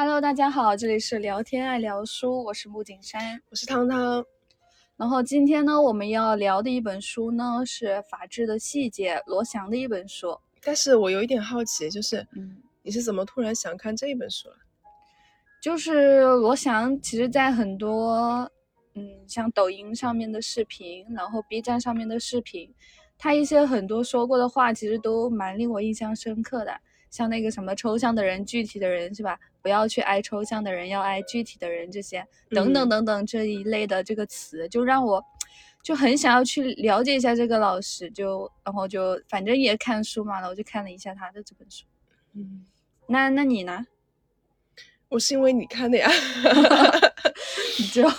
[0.00, 4.24] Hello，大家好，这里是聊天爱聊书，我是木景山，我是汤汤。
[4.96, 10.38] 然后今天呢，我们要聊的一本书呢是《法治的细节》，罗翔的一本书。
[10.62, 14.54] 但是我有一点好奇，就是，嗯，你是怎么突然想看这一本书了？
[15.60, 18.48] 就是罗翔，其实在很多，
[18.94, 22.72] 嗯，像抖音上面的视频，然后 B 站上面的视频，
[23.18, 26.72] 他一些很多说过的话，其实都蛮令我印象深刻的。
[27.10, 29.40] 像那个什么抽象的人、具体的人，是吧？
[29.62, 35.24] 不要去爱抽象的人，要爱具体的人，这些等等等等这一类的这个词，就让我
[35.82, 38.10] 就很想要去了解一下这个老师。
[38.10, 41.84] 就然后就反正也看书嘛，然后就看了一下他的这本书。
[42.34, 42.64] 嗯，
[43.06, 43.86] 那那你呢？
[45.08, 46.10] 我是因为你看的呀。
[47.78, 48.14] 你知道吗？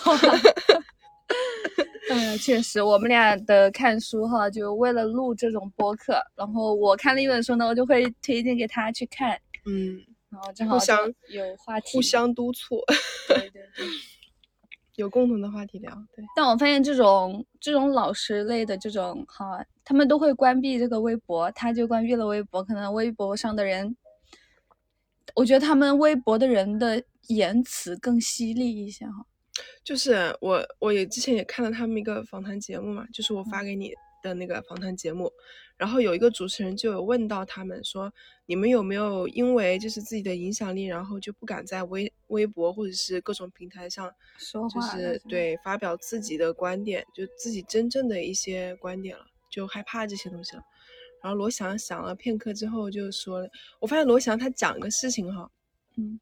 [2.09, 6.19] 嗯，确实，我们俩的看书哈，就为了录这种播客。
[6.35, 9.39] 然后我看了一本书呢，我就会推荐给他去看。
[9.65, 12.81] 嗯，然后正好互相有话题，互相督促。
[13.27, 13.85] 对对对，
[14.95, 15.91] 有共同的话题聊。
[16.15, 16.23] 对。
[16.35, 22.63] 但我发现这种这种老师类的这种哈，他们都会关闭这个微博，他就关闭了微博。
[22.63, 23.95] 可能微博上的人，
[25.35, 29.25] 我觉得他们微博的人的言辞更犀利一些哈。
[29.83, 35.31] 就是我，我也之前也看了他们一个访谈节目嘛，就是我发给你的那个访谈节目，
[35.77, 38.11] 然后有一个主持人就有问到他们说，
[38.45, 50.63] 你们有没有因为就是自己的影响力，然后就不敢在微微博或者是各种平台上说话，就是对发表自己的观点，就自己真正的一些观点了，就害怕这些东西了。
[51.21, 53.47] 然后罗翔想了片刻之后就说，
[53.79, 55.49] 我发现罗翔他讲个事情哈，
[55.97, 56.19] 嗯，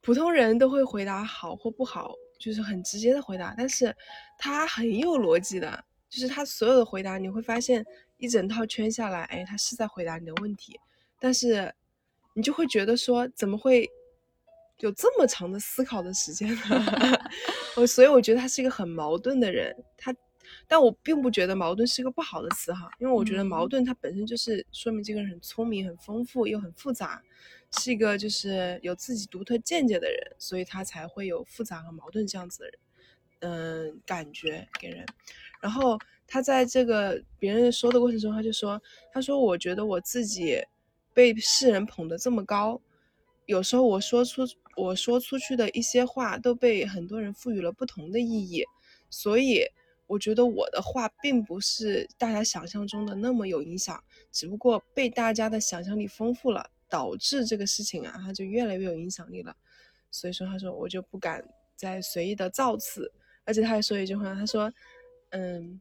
[0.00, 2.14] 普通人都会回答好或不好。
[2.38, 3.92] 就是很直接的回答，但是
[4.38, 7.84] 他很有逻辑的，就是他所有的回答，你会发现
[8.16, 10.78] 一整套圈下来，哎，他是在回答你的问题，
[11.20, 11.74] 但是
[12.34, 13.88] 你就会觉得说，怎么会
[14.78, 17.18] 有这么长的思考的时间呢？
[17.76, 20.14] 我所以我觉得他是一个很矛盾的人，他，
[20.66, 27.22] 但我并不觉得矛盾是一个不好的词哈，因为我觉得矛盾它本身就是说明这个人很聪明、很丰富又很复杂。
[27.70, 32.78] 是一个就是有自己独特见解的人，所以他才会有复杂和矛盾这样子的人，
[33.40, 35.04] 嗯，感觉给人。
[35.60, 38.80] 然后他在这个别人说的过程中，他就说
[39.12, 40.62] ：“他说我觉得我自己
[41.12, 42.80] 被世人捧得这么高，
[43.46, 44.42] 有时候我说出
[44.76, 48.64] 我说出去的一些话都被很多人赋予了不同的意义，
[49.10, 49.64] 所以
[50.06, 54.02] 我觉得我的话并不是大家想象中的那么有影响，
[54.32, 59.54] 只不过被大家的想象力丰富了。”导致这个事情啊，他就越来越有影响力了。
[60.10, 63.12] 所以说，他说我就不敢再随意的造次。
[63.44, 64.72] 而且他还说一句话，他说，
[65.30, 65.80] 嗯，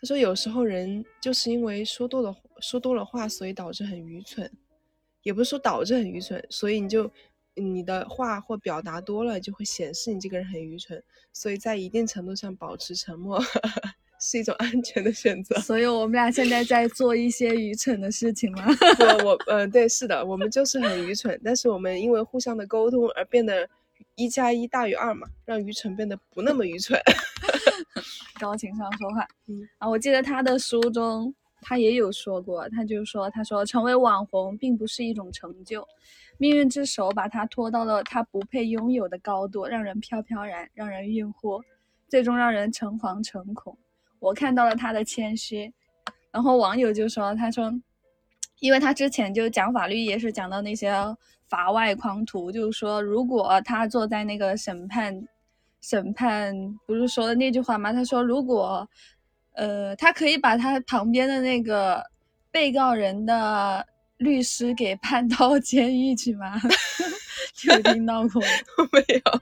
[0.00, 4.50] 他说有时候人就是因为说多了说多了话，所以导致很愚蠢。
[5.22, 7.10] 也不是说导致很愚蠢，所以你就
[7.54, 11.02] 你的话或表达多了，就会显示你这个人很愚蠢。
[11.32, 13.40] 所以在一定程度上保持沉默。
[14.18, 18.64] 是一种安全的选择，所以我们俩现在在做一些愚蠢的事情吗？
[19.20, 23.68] 我我嗯，对，是的，我们就是很愚蠢，但是我们因为互相的沟通而变得
[24.16, 26.98] 一加一大于二嘛，让愚蠢变得不那么愚蠢。
[28.40, 35.86] 高情商说话，嗯啊，我记得他的书中他也有说过，他就说他说成为网红并不是一种成就，
[36.38, 41.62] 命运之手把他拖到了他不配拥有的高度，让人飘飘然，让人晕乎，
[42.08, 43.76] 最终让人诚惶诚恐。
[44.18, 45.72] 我看到了他的谦虚，
[46.30, 47.72] 然后网友就说：“他说，
[48.60, 50.90] 因为他之前就讲法律，也是讲到那些
[51.48, 55.26] 法外狂徒，就是说，如果他坐在那个审判，
[55.80, 56.54] 审判
[56.86, 57.92] 不是说的那句话吗？
[57.92, 58.88] 他说，如果，
[59.54, 62.02] 呃，他可以把他旁边的那个
[62.50, 63.86] 被告人的
[64.18, 66.60] 律师给判到 监狱去吗？
[67.64, 68.42] 有听到过
[68.92, 69.40] 没有？”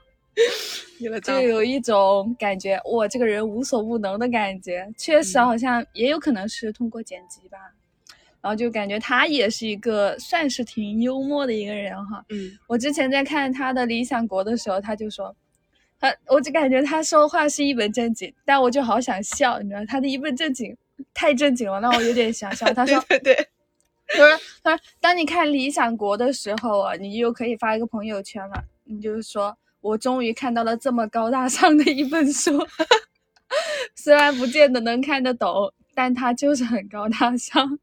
[1.23, 7.57] 就有一种感觉，我这个人无所不能的感觉，确实好像也有可能是通过剪辑吧，
[8.45, 12.23] 然后就感觉他也是一个算是挺幽默的一个人哈。
[12.29, 15.35] 嗯，我之前在看他的《理想国》的时候，他就说，
[15.99, 20.77] 他我就感觉他说话是一本正经，但我就好想笑，你知道他的一本正经
[21.11, 22.71] 太正经了，让我有点想笑。
[22.71, 23.49] 他 说，对对对，
[24.15, 29.57] 他说他说，当你看《理想国》的时候啊，你又可以发一个朋友圈了，你就是说。
[29.81, 32.57] 我终于看到了这么高大上的一本书，
[33.95, 37.77] 虽然不见得能看得懂，但它就是很高大上。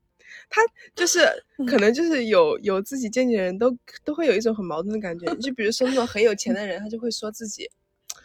[0.54, 0.60] 他
[0.94, 1.20] 就是
[1.66, 5.34] 可能就是有有自己见解的人都都会有一种很矛盾的感觉。
[5.36, 7.66] 就比如说那种很有钱的人，他就会说自己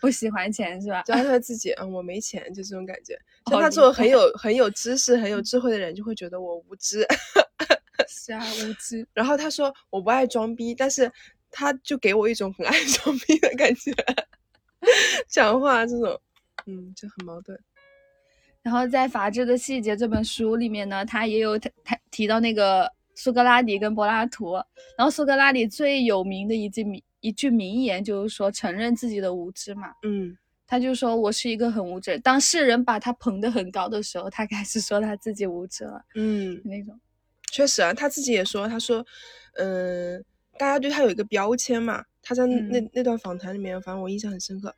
[0.02, 1.02] 不喜欢钱，是吧？
[1.04, 3.18] 就他说 自己嗯我没钱，就这种感觉。
[3.50, 7.06] 像他这种很 有很有知识、很有智慧的人，就会觉得我无知。
[8.10, 9.08] 是啊，无知。
[9.14, 11.12] 然后他说我不爱装逼，但是。
[11.50, 13.92] 他就给我一种很爱装逼的感觉，
[15.30, 16.22] 讲话这种，
[16.68, 17.58] 嗯，就很矛盾。
[18.68, 24.56] 然后在《法治的细节》这本书里面呢，他也有他他提到那个苏格拉底跟柏拉图。
[24.98, 29.88] 然后苏格拉底最有名的一句名一句名言就是说承认自己的无知嘛。
[30.04, 30.38] 嗯，
[30.68, 32.20] 他就说我是一个很无知。
[32.20, 36.04] 当世人把他捧得很高的时候，他开始说他自己无知了。
[36.16, 37.00] 嗯，那种
[37.50, 39.06] 确实啊，他自己也说，他说，
[39.54, 40.22] 嗯，
[40.58, 42.04] 大家对他有一个标签嘛。
[42.22, 44.76] 他在那那段访谈里面，反正我印象很深刻，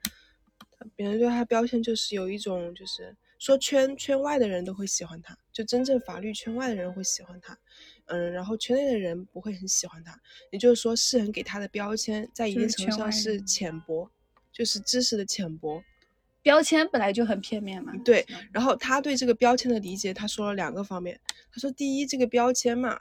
[0.95, 3.15] 别人对他标签就是有一种就是。
[3.39, 7.57] 说圈圈外的人都会喜欢他，就真正法律圈外的人会喜欢他，
[8.05, 10.19] 嗯，然后圈内的人不会很喜欢他。
[10.51, 14.11] 也就是说，世人给他的标签在一定程度上是浅薄，
[14.51, 15.81] 就是知识的浅薄。
[16.41, 17.93] 标签本来就很片面嘛。
[18.03, 21.19] 对，然后他对这个标签的理解，他说了两个方面。
[21.51, 22.99] 他说，第一，这个标签嘛，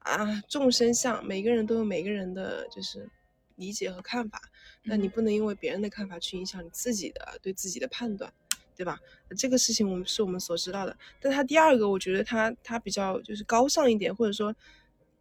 [0.00, 3.08] 啊，众生相，每个人都有每个人的就是
[3.56, 4.40] 理解和看法，
[4.82, 8.32] 那你不能因为别人的看法去影响你自己的对自己的判断。
[8.80, 8.98] 对吧？
[9.36, 10.96] 这个事情我们是我们所知道的。
[11.20, 14.56] 但他第二个，我觉得他他比较就是高尚一点，或者说，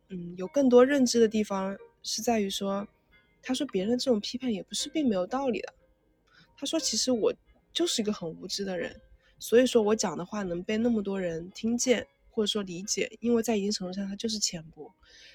[0.08, 2.88] 嗯，有更多认知的地方是在于说，
[3.42, 5.74] 他说别人这种批判也不是并没有道理的。
[6.56, 7.34] 他说其实我
[7.74, 8.96] 就是一个很无知的人，
[9.40, 14.90] 所以说我讲的话能被那么多人听见或者说理解，因为在一定程度上他就是浅薄，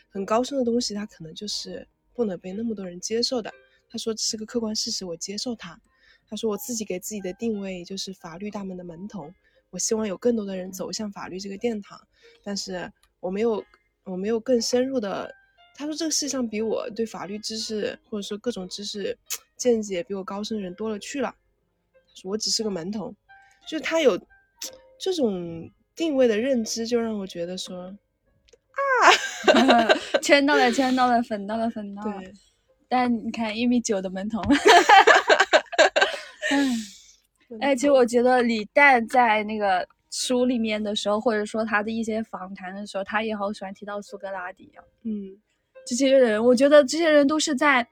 [0.09, 3.53] 很高深的东西，他可能就是不能被那么多人接受的。
[3.91, 5.79] 他说这是个客观事实，我接受它。
[6.29, 9.33] 他说：“我自己给自己的定位就是法律大门的门童，
[9.71, 12.01] 我希望有更多的人走向法律这个殿堂，
[12.43, 12.91] 但是
[13.21, 13.65] 我没有，
[14.05, 15.33] 我没有更深入的。”
[15.77, 19.17] 他说：“这个世界上比我对法律知识或者说各种知识
[19.57, 21.35] 见解比我高深的人多了去了。”
[21.93, 23.15] 他说：“我只是个门童。”
[23.69, 24.19] 就是他有
[24.99, 27.97] 这种定位的认知，就让我觉得说
[28.71, 29.91] ：“啊，
[30.23, 32.23] 圈到了，圈到了，粉到了，粉到了。”
[32.89, 34.43] 但你看一米九的门童。
[36.57, 44.83] 嗯，哎，其实我觉得李诞在那个书里面的时候，或者说他的一些访谈的时候，他也好喜欢提到苏格拉底啊。
[45.03, 45.37] 嗯，
[45.87, 47.87] 这些人，我觉得这些人都是在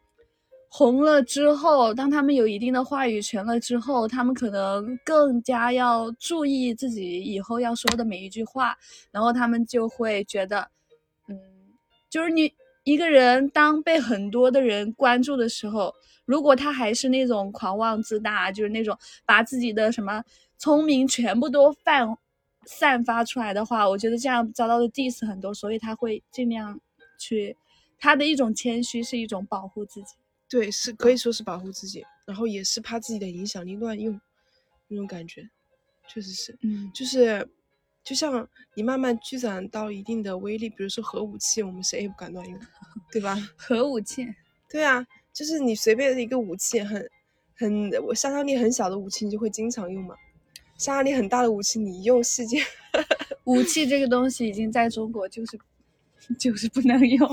[0.69, 8.75] 红了之后，当他们有一定的话语权了之后，他们可能更加要注意自己以后要说的每一句话，
[9.11, 10.67] 然后他们就会觉得，
[11.29, 11.38] 嗯，
[12.09, 12.50] 就是你
[12.84, 15.94] 一个人当被很多的人关注的时候。
[16.25, 18.96] 如果他还是那种狂妄自大，就是那种
[19.26, 20.23] 把自己的什么
[20.56, 22.17] 聪明全部都放
[22.64, 26.81] 散发出来的话，我觉得这样遭到的 diss 很多，所以他会尽量
[27.19, 27.56] 去，
[27.99, 30.14] 他的一种谦虚是一种保护自己，
[30.49, 34.19] 对，是可以说是保护自己，然后也是怕自己的影响力乱用，
[34.87, 35.50] 那种感觉，
[36.08, 37.46] 确实是，嗯，就是
[38.04, 42.58] 就像你慢慢积攒到一定的威力，比如说核武器，我们谁也不敢乱用，
[43.10, 43.37] 对吧？
[43.56, 44.26] 核武器，
[44.69, 45.06] 对啊。
[45.32, 47.08] 就是你随便的一个武器，很
[47.56, 50.14] 很我杀伤力很小的武器，你就会经常用嘛。
[50.76, 52.62] 杀伤力很大的武器，你一用世界
[53.44, 55.58] 武器这个东西已经在中国就是
[56.38, 57.31] 就是不能用。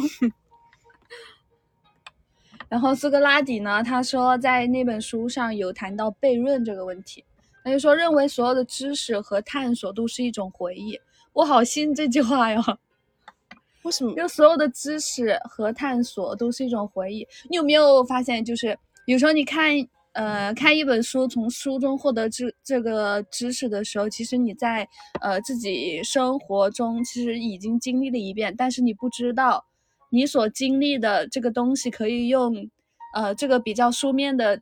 [2.70, 7.26] 然后苏格拉底呢，他说在那本书上有谈到悖论这个问题，
[7.64, 11.00] 他就说认为所有的知识和探索都是一种回忆。
[11.34, 12.62] 我好信这句话哟。
[13.84, 14.14] 为什么？
[14.14, 17.26] 就所有的知识和探索都是一种回忆。
[17.50, 19.72] 你有没有发现，就是有时候你看，
[20.12, 24.86] 呃，看一本书，从书中获得知这个知识的时候，其实你在
[25.22, 29.66] 呃自己生活中其实已经经历了一遍，但是你不知道
[30.10, 32.70] 你所经历的这个东西可以用
[33.14, 34.62] 呃这个比较书面的、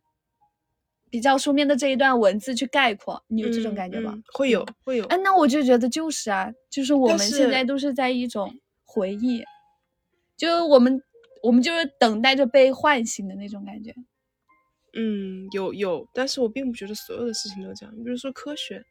[1.10, 3.24] 比较书面的这一段文字去概括。
[3.28, 4.18] 你有这种感觉吗？
[4.34, 5.06] 会有，会有。
[5.06, 8.54] 哎，那我就觉得就是啊，就是我们现在都是在一种。
[8.90, 9.44] 回忆，
[10.38, 11.00] 就我们，
[11.44, 13.94] 我们就是等待着被唤醒的那种感觉。
[14.94, 17.94] 嗯，有有，但是我并不觉得所有的事情都这样。
[17.96, 18.84] 你比如说科学，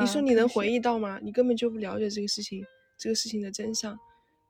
[0.00, 1.20] 你说你能回忆到吗？
[1.22, 2.64] 你根本就不了解这个事情，
[2.98, 3.96] 这个事情的真相。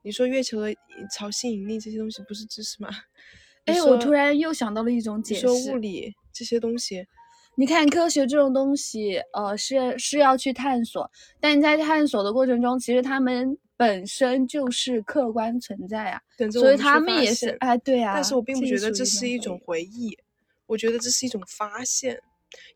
[0.02, 0.73] 你说月球的
[1.12, 2.88] 潮汐引力这些东西不是知识吗？
[3.66, 5.40] 哎，我突然又想到了一种解释。
[5.42, 7.07] 说物理这些东西，
[7.55, 13.57] 你看科学这种东西，呃，是是要去探索，但在探索的过程中，其实他们。
[13.78, 16.19] 本身就是客观存在啊，
[16.50, 18.14] 所以他们也是哎，对啊。
[18.14, 20.16] 但是我并不觉得这是一种回忆，
[20.64, 22.19] 我觉得这是一种发现，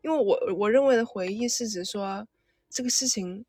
[0.03, 2.23] 因为我我认为的回忆是指说
[2.69, 3.43] 这个事情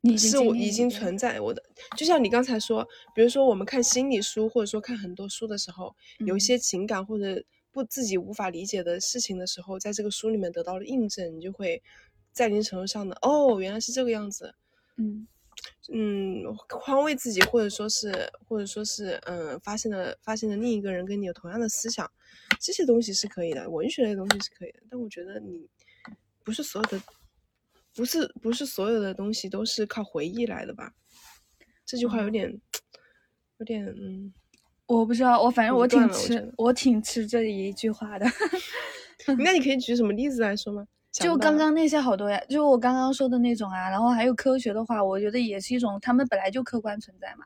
[0.00, 1.62] 你是我已经存在我的，
[1.98, 2.82] 就像你刚才说，
[3.14, 11.82] 比如说我们看心理书或者说看很多书的时候，有一些情感或者不自己无法理解的事情的时候，在这个书里面得到了印证，你就会
[12.32, 14.54] 在一定程度上的哦，原来是这个样子，
[14.96, 15.26] 嗯。
[15.92, 22.10] 嗯，宽慰自己，或者说是，或者说是，嗯，发现了发现了另一个人跟你有同样的思想，
[22.60, 24.80] 这些东西是可以的，文学类东西是可以的。
[24.88, 25.68] 但我觉得你
[26.44, 27.02] 不是所有的，
[27.94, 30.94] 不是不是所有的东西都是靠回忆来的吧？
[31.84, 32.58] 这句话有点，
[33.58, 34.32] 有点，嗯，
[34.90, 38.26] 我不知道，我反正我挺吃，我我挺吃这一句话的。
[39.38, 40.84] 那你可以举什么例子来说吗？
[41.12, 47.44] 就刚刚那些好多呀，就我刚刚说的那种啊，然后还有科学的话，我觉得也是一种，他们本来就客观存在嘛。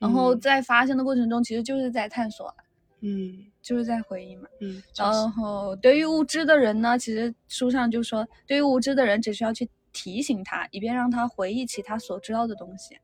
[0.00, 2.52] 然后在发现的过程中，其实就是在探索，
[3.00, 4.82] 嗯，就是在回忆嘛，嗯。
[4.96, 12.98] 然后对于无知的人呢，其实书上就说，对于无知的人，只需要去提醒他，以便让他回忆起他所知道的东西。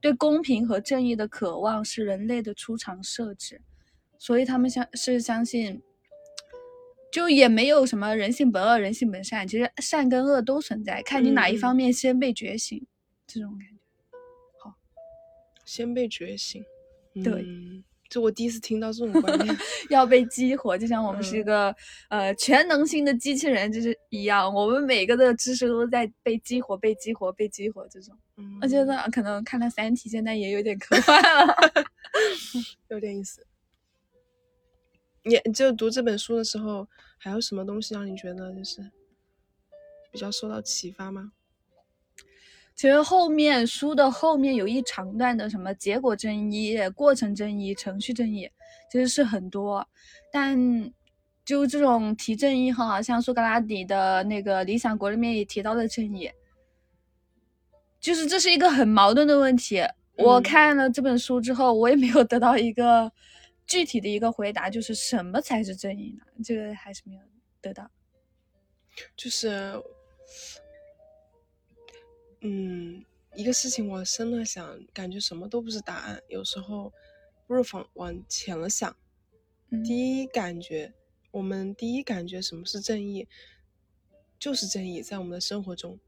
[0.00, 3.60] 对公平和正义的渴望是人类的出厂设置，
[4.18, 5.82] 所以他们相是相信。
[7.12, 12.84] 就也没有什么人性本恶，人性本善，其实善跟恶都存在，看你哪一方面先被觉醒，
[13.26, 13.74] 这种感觉。
[14.58, 14.74] 好，
[15.64, 16.62] 先被觉醒。
[17.24, 17.46] 对，
[18.08, 19.56] 就我第一次听到这种观念，
[19.90, 21.74] 要被激活，就像我们是一个
[22.08, 28.16] 呃全能性的机器人，就是一样，我们每个的知识都在被激活、被激活、被激活这种。
[28.60, 31.54] 我觉得可能看了《三体》，现在也有点科幻了，
[32.88, 33.46] 有点意思。
[35.22, 36.86] 你就读这本书的时候，
[37.18, 38.90] 还有什么东西让你觉得就是
[40.12, 41.32] 比较受到启发吗？
[42.76, 48.48] 其实后面书的后面有一长段的什么结果正义、过程正义、程序正义，
[48.92, 49.88] 其实是很多。
[50.30, 50.92] 但
[51.44, 56.30] 就这种提正义哈，像苏格拉底的那个《理想国》里面也提到了正义，
[57.98, 59.80] 就是这是一个很矛盾的问题。
[60.18, 63.10] 我看了这本书之后，我也没有得到一个。
[63.68, 66.24] 具体的一个回答就是什么才是正义呢？
[66.44, 67.20] 这个还是没有
[67.60, 67.90] 得到。
[69.16, 69.74] 就是，
[72.48, 76.22] 嗯，一个事情往深了想，感觉什么都不是答案。
[76.28, 76.92] 有时候
[77.44, 78.96] 不如往往浅了想。
[79.84, 80.94] 第一感觉，
[81.32, 83.26] 我们第一感觉什么是正义，
[84.38, 85.98] 就是正义在我们的生活中。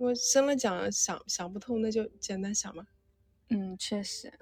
[0.00, 2.88] 因为深了讲，想想不通，那就简单想嘛。
[3.50, 4.32] 嗯，确实。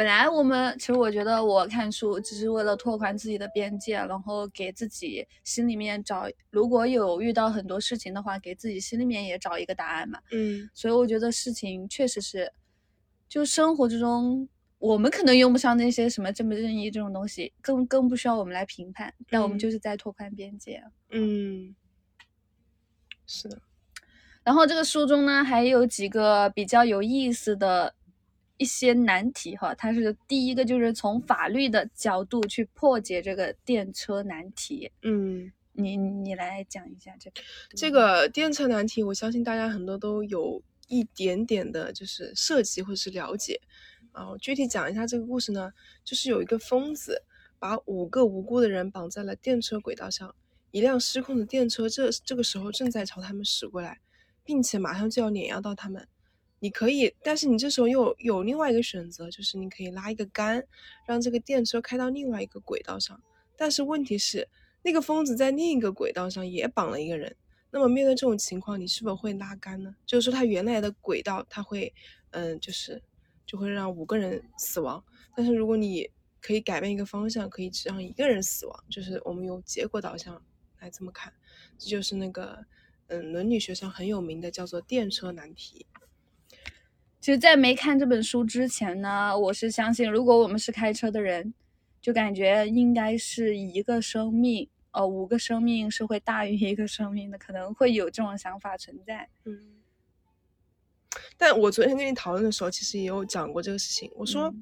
[0.00, 10.18] 本来我们其实我觉得我看书只是为了拓宽自己的边界，然后给自己心里面找，如果有遇到很多事情的话，给自己心里面也找一个答案嘛。
[10.32, 12.50] 嗯，所以我觉得事情确实是，
[13.28, 20.82] 就生活之中，我们可能用不上那些什么正不正义这种东西，更更不需要我们来评判，但我们就是在拓宽边界。
[21.10, 21.76] 嗯，
[23.26, 23.58] 是的。
[24.42, 27.94] 然后这个书中呢，还有几个比较有意思的。
[28.60, 34.92] 一些难题哈，它是第一个，就是从法律的角度去破解这个电车难题。
[35.00, 37.40] 嗯，你你来讲一下这个
[37.74, 43.58] 这个电车难题，我相信大家很多都有一点点的，就是涉及或者是了解。
[44.12, 45.72] 然后具体讲一下这个故事呢，
[46.04, 47.22] 就是有一个疯子
[47.58, 50.34] 把五个无辜的人绑在了电车轨道上，
[50.70, 54.00] 一辆失控的电车这这个时候正在朝他们驶过来，
[54.44, 56.06] 并且马上就要碾压到他们。
[56.60, 60.62] 你可以，但是你这时候又有另外一个选择，就是你可以拉一个杆，
[61.06, 63.20] 让这个电车开到另外一个轨道上。
[63.56, 64.46] 但是问题是，
[64.82, 67.34] 那个疯子在另一个轨道上也绑了一个人。
[67.70, 69.94] 那么面对这种情况，你是否会拉杆呢？
[70.04, 71.92] 就是说，他原来的轨道，他会，
[72.32, 73.00] 嗯，就是
[73.46, 75.02] 就会让五个人死亡。
[75.34, 76.10] 但是如果你
[76.42, 80.42] 可以改变一个方向，可以只让一个人死亡，就是我们用结果导向
[80.80, 81.32] 来这么看，
[81.78, 82.66] 这就是那个，
[83.06, 85.86] 嗯，伦理学上很有名的叫做电车难题。
[87.20, 91.52] 其实，在没看这本书之前呢，我是相信，如果我们是开车的人，
[92.00, 99.28] 就感觉应该是一个生命，呃，五个生命是会大于一个生命的，可能会有这种想法存在。
[99.44, 99.82] 嗯。
[101.36, 104.10] 但我昨天跟你讨论的时候，其实也有讲过这个事情。
[104.14, 104.54] 我说，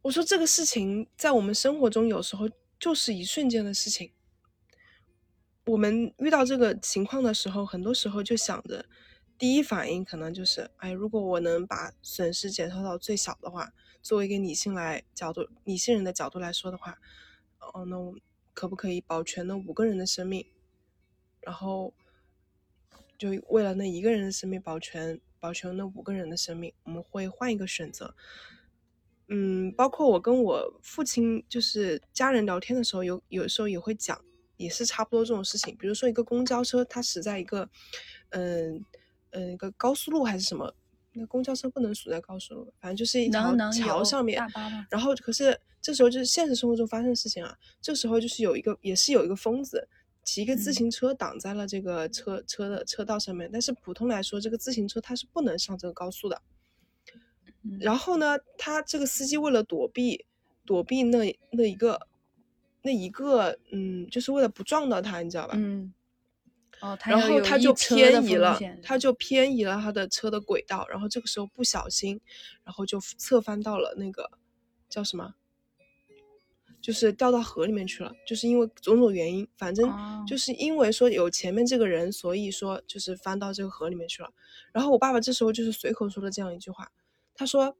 [0.00, 2.48] 我说这个事情在我们生活中有时候
[2.80, 4.10] 就是一瞬间的事情。
[5.66, 8.86] 我们遇到这个情况的时候，很多时候就想着。
[9.42, 16.96] 第一反应可能就是，哎，如果我能把损失减少到最小的话，作为一个理性来角度、理性人的角度来说的话，
[17.58, 18.14] 哦，那我
[18.54, 20.46] 可不可以保全那五个人的生命？
[21.40, 21.92] 然后，
[23.18, 28.14] 就为了那一个人的生命保全，保全那五个人的生命，我们会换一个选择。
[29.26, 34.24] 嗯，包括我跟我父亲就是家人聊天的时候，有有时候也会讲，
[34.56, 35.76] 也是差不多这种事情。
[35.76, 37.68] 比如说一个公交车，它驶在一个，
[38.28, 38.84] 嗯。
[39.32, 40.72] 嗯，一个高速路还是什么？
[41.14, 44.42] 那公交车不能数在高速路，反正就是一条桥上面。
[44.88, 47.54] 然后，可是这时候就是现实生活中发生的事情啊。
[47.82, 49.86] 这时候就是有一个，也是有一个疯子，
[50.24, 56.40] 骑一个自行车挡在了这个车车的车道上面，但是普通来说，这个自行车它是不能上这个高速的。
[57.78, 60.24] 然后呢，他这个司机为了躲避
[60.64, 62.08] 躲避那那一个
[62.80, 65.54] 那一个嗯，就是为了不撞到他，你知道吧？
[65.58, 65.92] 嗯。
[66.82, 72.20] 哦，然后他就偏移了，他就偏移了他的车的轨道，然后这个时候不小心，
[72.64, 74.30] 然后就侧翻到了那个
[74.88, 75.34] 叫什么？
[76.80, 79.88] 就是掉到河里面去了，就是因为种种原因，反正
[80.26, 84.28] 就是因为说有前面这个人，所以说就是翻到这个河里面去了。
[84.72, 86.90] 然后我爸爸这时候就是随口说了这样一句话，
[87.36, 87.76] 他说：“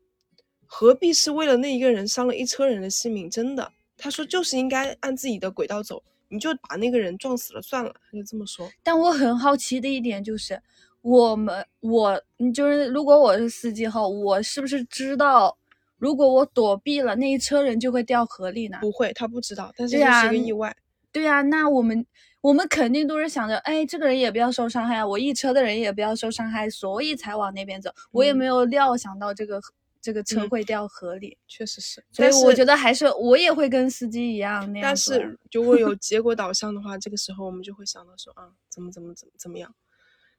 [0.67, 3.29] 何必是为了那一个人伤了一车人的性命？
[3.29, 6.01] 真的，他说就是应该按自己的轨道走，
[6.33, 8.69] 你就把那个人撞死了算了。”他就这么说。
[8.83, 10.61] 但我很好奇的一点就是，
[11.03, 12.21] 我们我
[12.55, 15.57] 就是如果我是司机后，我是不是知道？
[15.99, 18.79] 如果我躲避了，那一车人就会掉河里呢？
[18.81, 20.75] 不会，他不知道，但是这是一个意外。
[21.13, 22.05] 对呀，那我们
[22.41, 27.89] 我们肯定都是想着，哎，这个人也不要受伤害啊，我一车的人也不要受伤害，所以才往那边走。
[28.11, 29.61] 我也没有料想到这个
[30.03, 32.05] 这个车会掉河里，确实是。
[32.11, 34.89] 所以我觉得还是我也会跟司机一样那样。
[34.89, 39.75] 但是如果有 结果导向的话，这个时候我们就会想到说啊，怎么怎么怎么怎么样。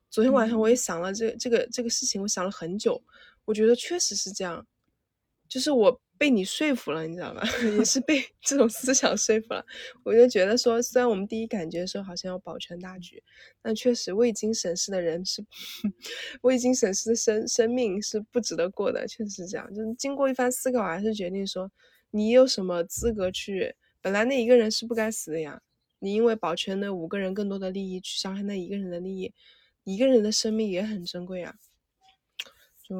[0.10, 3.02] 昨天晚上我也想了这这个这个事情，我想了很久，
[3.46, 4.68] 我觉得确实是这样。
[5.54, 7.44] 就是我被你说服了，你知道吧？
[7.78, 9.64] 也是被 这种思想说服了。
[10.04, 13.22] 我就觉得说，虽然我们第一感觉说好像要保全大局，
[13.62, 15.46] 但确实未经审视的人是
[16.42, 19.72] 未经审视的生生命是不值得过的，确实是这样。
[19.76, 21.72] 就是经过一番思考，还是决定说，
[22.10, 23.76] 你有什么资格去？
[24.02, 25.62] 本来那一个人是不该死的呀，
[26.00, 29.32] 你因为保全那五个人更多的利益，去伤害那一个人的利益，
[29.84, 31.54] 一个人的生命也很珍贵啊。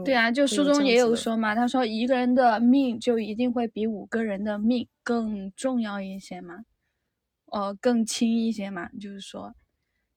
[0.04, 6.66] 对啊，就书中也有说嘛，他说一个人的命就一定会比五个人的命更重要一些嘛，
[7.48, 9.54] 呃，更轻一些嘛，就是说，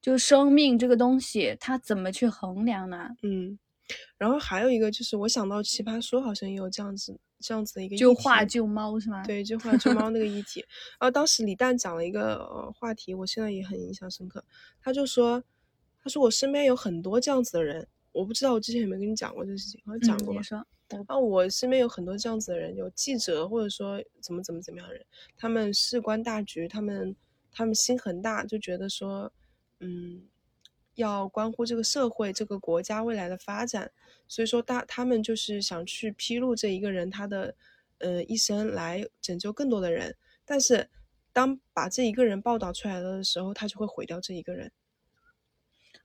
[0.01, 3.09] 就生命这个东西，它怎么去衡量呢？
[3.23, 3.59] 嗯，
[4.17, 9.23] 然后还有一个就是，我想到《奇葩说》好像也有这样子这样子的一个就画救猫是吗？
[9.25, 10.61] 对，就画救猫那个议 题。
[10.99, 14.43] 然后当时李诞讲了一个呃话题，我现在也很印象深刻。
[14.81, 15.43] 他就说，
[16.03, 17.87] 他说我身边有很多这样子的人。
[18.17, 20.41] 我不知道我之前有没有跟你讲过这个事情，好像讲过吧。
[21.05, 25.05] 啊，我身边有很多这样子的人，有记者或者说怎么怎么怎么样的人，
[25.37, 27.15] 他们事关大局，他们
[27.51, 29.31] 他们心很大，就觉得说，
[29.81, 30.23] 嗯，
[30.95, 33.91] 要关乎这个社会、这个国家未来的发展，
[34.27, 37.53] 所以说大他们就是想去披露这一个人他的
[37.99, 40.15] 呃一生，来拯救更多的人。
[40.45, 40.89] 但是
[41.33, 44.71] 当把这一个人报道出来了的时候，他就会毁掉这一个人。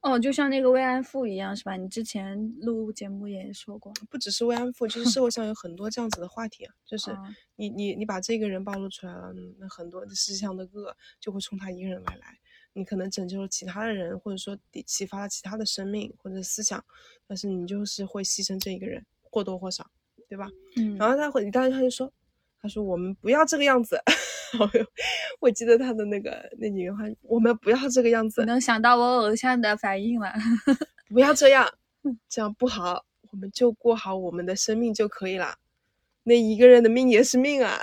[0.01, 1.75] 哦，就像那个慰安妇一样，是吧？
[1.75, 6.73] 你之前录节目也说过，不只是慰安妇，就是 社会上有很多这样子的话题啊。
[6.85, 7.15] 就是
[7.55, 12.37] 你你你把这个人暴露出来了，那很多世界上的恶就会冲他一个人而来。
[12.75, 16.83] 你可能拯救了其他的人，或者说启发了其他的生命或者思想，
[17.27, 19.89] 但是你就是会牺牲这一个人，或多或少，
[20.27, 20.49] 对吧？
[20.75, 20.97] 嗯。
[20.97, 22.11] 然后他会，当时他就说，
[22.63, 24.01] 他说我们不要这个样子。
[25.41, 28.45] 我记得他的那个那几句话，我们不要这个样子。
[28.45, 30.31] 能想到我偶像的反应了，
[31.09, 31.67] 不要这样，
[32.29, 33.03] 这样不好。
[33.31, 35.55] 我们就过好我们的生命就可以了。
[36.23, 37.77] 那一个人的命也是命啊，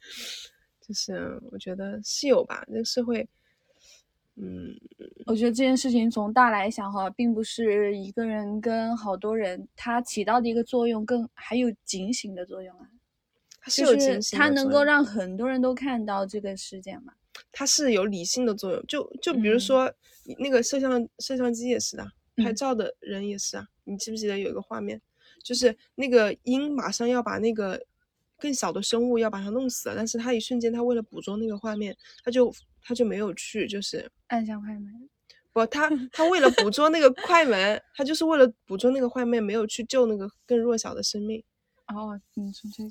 [0.80, 2.64] 就是我觉得是有吧。
[2.68, 3.28] 这个社会，
[4.36, 4.74] 嗯，
[5.26, 12.86] 我觉得这件事情从大来想哈，并不是一个人跟好多人，他起到的一个作用，更还有警醒的作用啊。
[13.68, 17.12] 是有惊喜，它能够让很多人都看到这个事件嘛？
[17.52, 19.92] 它是有理性的作用，就就比如说
[20.38, 23.66] 那个摄像摄像机也是的，拍照的人也是啊。
[23.84, 25.00] 你记不记得有一个画面，
[25.42, 27.80] 就是那个鹰马上要把那个
[28.38, 35.08] 更小的生物要把它弄死了，但是他一瞬间，他为了捕捉那个画面，他就他就没有去，就是按下快门。
[35.52, 41.42] 不，他他 为了捕捉那个快门，他就是为了捕捉那个画面，没有去救那个更弱小的生命。
[41.88, 42.90] 哦，你说这个。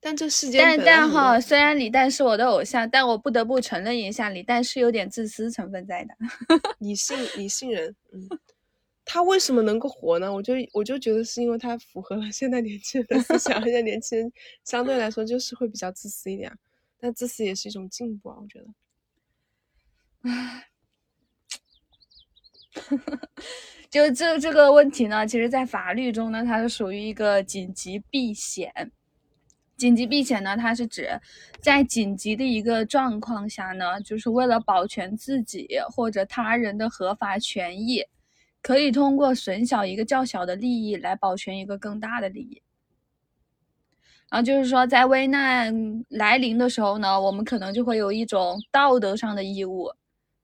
[0.00, 6.14] 但这世界，但但哈，虽然李诞是我的偶像，但我不得不承认一下，李诞是有点自私成分在的。
[6.78, 8.28] 理性理性人，嗯，
[9.04, 10.32] 他为什么能够火呢？
[10.32, 14.32] 我就我就觉得是因为他符合了现在年轻人的思想，现在年轻人
[14.64, 16.52] 相对来说就是会比较自私一点，
[16.98, 18.66] 但自私也是一种进步啊，我觉得。
[20.22, 20.66] 唉，
[23.88, 28.90] 就这这个问题呢，其实在法律中呢，它是属于一个紧急避险。
[29.76, 31.08] 紧急避险呢，它是指
[31.60, 38.02] 在紧急的一个状况下呢，就是为了保全自己或者他人的合法权益，
[38.62, 42.62] 可以通过损小一个较小的利益来保全一个更大的利益。
[44.28, 49.92] 然后就是说，在危难来临的时候呢，我们可能就会有一种道德上的义务，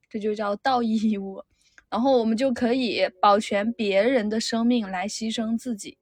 [0.09, 1.43] 这就叫道义义务。
[1.91, 5.97] 然后我们就可以保全别人的生命来牺牲自己，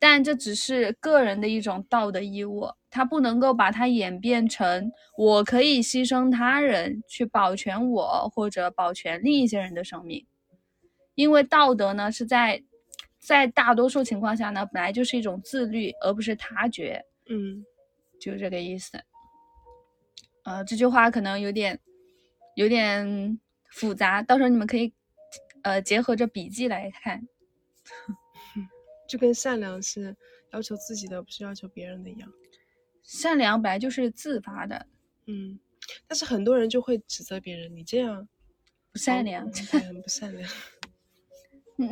[0.00, 10.26] 但这只是个人的一种道德义务，它不能够把它演变成我可以牺牲他人去保全我或者保全另一些人的生命，
[11.14, 12.64] 因为道德呢是在
[13.20, 17.64] 在大多数情况下呢本来就是一种自律，而不是他觉，嗯，
[18.18, 18.98] 就这个意思。
[20.42, 21.78] 呃，这句话可能有点
[22.56, 23.38] 有点。
[23.72, 24.92] 复杂，到时候你们可以，
[25.62, 27.22] 呃，结合着笔记来看，
[29.10, 30.14] 就跟善良是
[30.52, 32.32] 要求自己的，不是要求别人的一样。
[33.02, 34.86] 善良本来就是自发的，
[35.26, 35.58] 嗯，
[36.06, 38.28] 但是很多人就会指责别人，你这样
[38.92, 40.48] 不善良，不善良。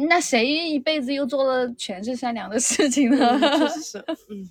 [0.08, 3.40] 那谁一辈子又做了全是善良的事情呢？
[3.58, 3.98] 确实是，
[4.30, 4.48] 嗯。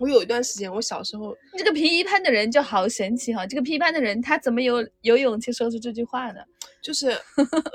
[0.00, 3.46] 我有一段时间，我小时候，这个批判的人就好神奇哈！
[3.46, 6.40] 这个批判的人，他怎么有有勇气说出这句话呢？
[6.82, 7.14] 就是，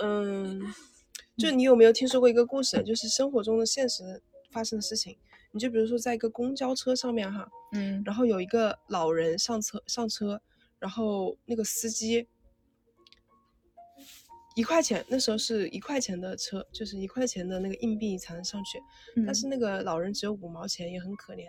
[0.02, 0.60] 嗯，
[1.38, 2.82] 就你有没有听说过一个故事？
[2.84, 4.22] 就是生活中的现实
[4.52, 5.18] 发生的事情。
[5.52, 10.42] 你就比如说，在一个公交车上面哈，嗯，然后有一个老人上车上车，
[10.80, 12.28] 然后那个司机
[14.56, 18.80] 一块钱，那时候是一块钱的车，就是一块钱的那个硬币才能上去，
[19.26, 21.46] 但是那个老人只有五毛钱，也很可怜。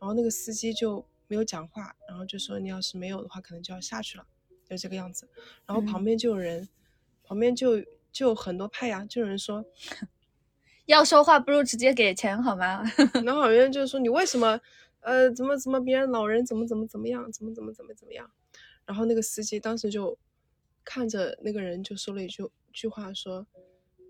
[0.00, 4.26] 然后那个司机就没有讲话，然后就说你要是没有的话，可能就要下去了，
[4.66, 5.28] 就这个样子。
[5.66, 6.66] 然后旁边就有人，
[7.24, 7.76] 旁边就
[8.12, 9.64] 就很多派呀，就有人说，
[10.86, 12.82] 要说话不如直接给钱好吗？
[13.24, 14.60] 然后有人就是说你为什么，
[15.00, 18.30] 呃，怎么怎么别人老人怎么怎么怎么样，怎么怎么怎么怎么样。
[18.84, 20.18] 然后那个司机当时就
[20.84, 22.42] 看着那个人就说了一句
[22.72, 23.46] 句话，说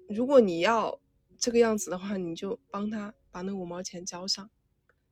[0.08, 0.98] 如果你要
[1.38, 4.50] 这个样子的话，你就帮他把那五毛钱交上。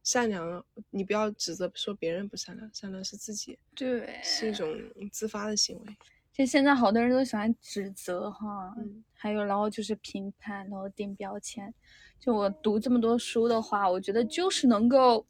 [0.05, 4.75] 善良了，你不要指责说别人不善良，善良是自己，对，是一种
[5.13, 5.97] 自发的行为。
[6.39, 8.73] 就现在好多人都喜欢指责哈，
[9.13, 11.75] 还有然后就是评判，然后定标签。
[12.21, 15.27] 就我读这么多书的话，我觉得就是能够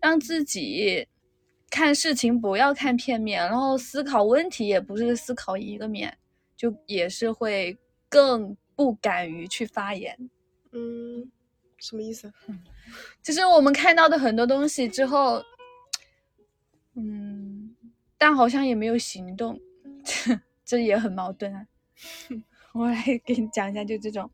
[0.00, 1.06] 让自己
[1.70, 6.18] 看事情不要看片面，然后思考问题也不是思考一个面，
[6.56, 7.78] 就也是会
[8.08, 10.28] 更不敢于去发言。
[10.72, 11.30] 嗯。
[11.78, 12.32] 什么意思？
[13.22, 15.40] 就是我们看到的很多东西之后，
[16.94, 17.76] 嗯，
[18.18, 19.60] 但好像也没有行动，
[20.64, 21.66] 这也很矛盾啊。
[22.74, 24.30] 我来给你讲一下，就这种，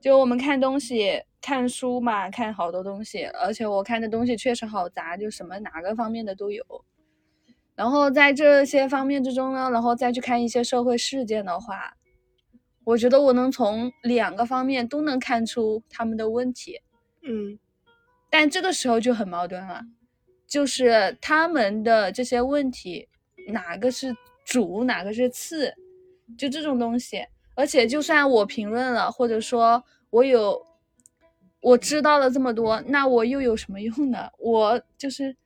[0.00, 6.64] 就我们看东西、看书嘛，看好多东西，而且我看的东西确实好杂，就什么哪个方面的都有。
[7.74, 11.96] 然后在这些方面之中呢，然后再去看一些社会事件的话，
[12.84, 16.80] 我觉得我能从两个方面都能看出他们的问题。
[17.22, 17.58] 嗯，
[18.30, 19.82] 但这个时候就很矛盾了，
[20.46, 23.08] 就是他们的这些问题，
[23.48, 24.14] 哪个是
[24.50, 25.72] 主，哪个是次，
[26.36, 27.24] 就这种东西。
[27.54, 30.60] 而且，就算我评论了，或者说我有
[31.60, 34.28] 我知道了这么多，那我又有什么用呢？
[34.38, 35.36] 我就是，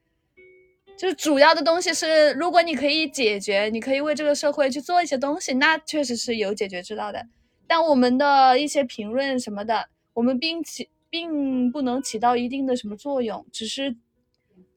[0.96, 7.26] 就是主要的东西是，如果你可以解决，你可以为这个社会去做一些东西，那确实是有解决之道的。
[7.66, 10.88] 但我们的一些评论什么的，我们并起。
[11.14, 13.94] 并不能起到一定的什么作用，只是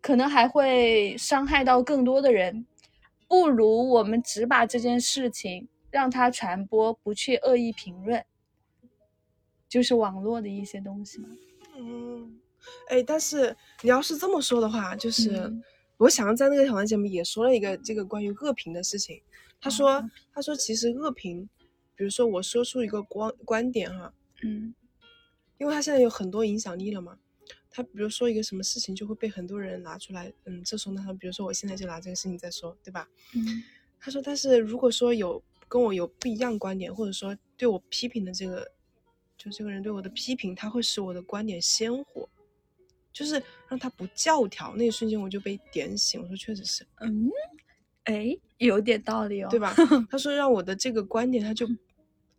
[0.02, 2.64] 可能还会伤害到更多的人。
[3.28, 8.26] 不如我们只把这件事情让它传播，不去恶意评论，
[9.68, 11.30] 就是网络的一些东西嘛。
[11.76, 12.40] 嗯，
[12.90, 15.54] 哎，但是你要是这么说的话，就是
[15.98, 19.22] 我想在那个讨论节目也说了一个这个关于恶评的事情。
[19.60, 21.50] 他说，他说其实恶评，
[21.96, 24.14] 比如说我说出一个观观点哈，
[24.44, 24.74] 嗯。
[25.60, 27.18] 因为他现在有很多影响力了嘛，
[27.78, 33.08] 他比如说一个什么事情，就会被很多人拿出来，嗯，这时候呢，他比如说我现在就拿这个事情在说，对吧？
[33.36, 33.64] 嗯，
[34.00, 38.72] 他说，但是如果说有跟我有不一样观点，或者说对我批评的这个，
[39.38, 42.28] 就这个人对我的批评，他会使我的观点鲜活，
[43.14, 47.30] 就是让他不教条，那一瞬间我就被点醒，我说确实是，嗯，
[48.06, 49.76] 哎，有点道理哦，对吧？
[50.10, 51.68] 他说让我的这个观点，他就，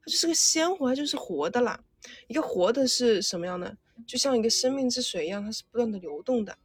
[0.09, 1.85] 就是个鲜活，它就是活的啦。
[2.27, 3.77] 一个活的是什么样的？
[4.07, 6.59] 就像一个生命之水一样，它是不断的流动的。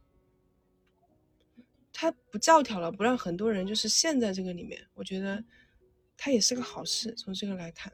[1.92, 4.84] 它不教条了，不让很多人就是陷在这个里面。
[4.94, 5.44] 我觉得
[6.16, 7.92] 它也是个好事，从这个来看。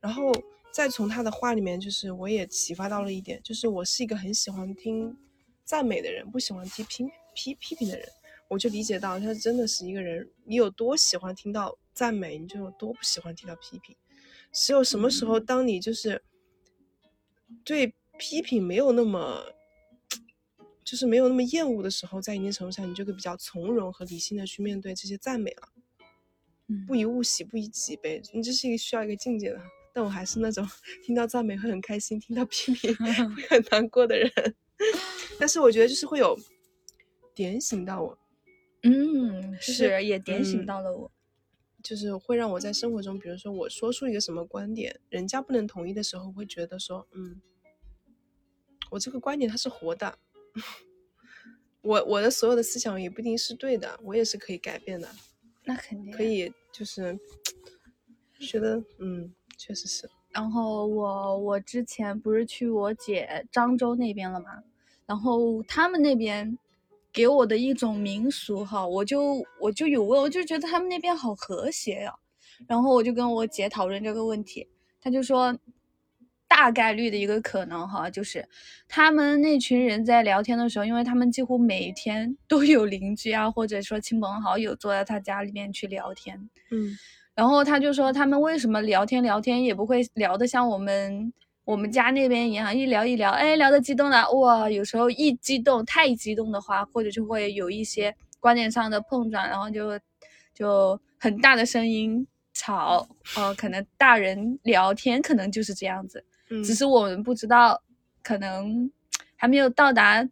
[0.00, 0.32] 然后
[0.72, 5.16] 再从他的话里面，就是我也启发到了一点，就是我是一个很喜欢听
[5.64, 8.08] 赞美的人，不喜欢听批批批评的人。
[8.48, 13.96] 我就理解到他真的是一个人，你有多喜欢听到赞美，你就有多不喜欢听到批评。
[14.56, 16.22] 只有什么时候，当你就是。
[17.64, 19.44] 对批评没有那么
[20.84, 25.68] 就是没有那么厌恶的时候，在一定程度上，你就可以比较从容和理性的去面对这些赞美了。
[26.68, 29.60] 嗯不以物喜，不以己悲，你这是一个需要一个境界的。
[29.92, 30.68] 但我还是那种
[31.04, 34.30] 听到赞美会很开心，听到批评 会很难过的人。
[35.38, 36.36] 但是我觉得就是会有
[37.34, 38.18] 点醒到我，
[38.82, 41.10] 嗯，就是是也点醒嗯到了我。
[41.88, 47.40] 就是会让我在生活中，比如说我说出一个什么观点，人家不能同意的时候，会觉得说，嗯，
[48.90, 50.18] 我这个观点它是活的，
[51.82, 55.08] 我我的所有的思想也不一定是对的，我也是可以改变的，
[55.62, 56.24] 那肯定可。
[56.24, 57.16] 以就是
[58.40, 64.64] 觉得，嗯，确实是，然后我我之前不是去我姐漳州那边了嘛，
[65.06, 66.58] 然后他们那边
[67.16, 72.12] 给我的一种民俗哈，我就我就有问，我就觉得他们那边好和谐呀、
[72.68, 74.68] 然后我就跟我姐讨论这个问题，
[75.00, 75.58] 她就说，
[76.46, 78.46] 大概率的一个可能哈，就是
[78.86, 86.98] 他们那群人在聊天的时候，因为他们几乎每天都有邻居啊， 或者说亲朋好友坐在他家里面去聊天，嗯。
[87.34, 91.32] 然后他就说他们为什么聊天聊天也不会聊得像我们
[91.66, 99.98] 我们家那边一样，一聊一聊，哎，聊得激动了，哇，有时候一激动太激动的话，或者就会有一些观点上的碰撞，然后就
[100.54, 102.24] 就很大的声音
[102.54, 103.04] 吵，
[103.36, 107.82] 呃，可能大人聊天可能就是这样子，嗯，只是我们不知道，
[108.22, 108.88] 可能
[109.34, 110.24] 还没有到达，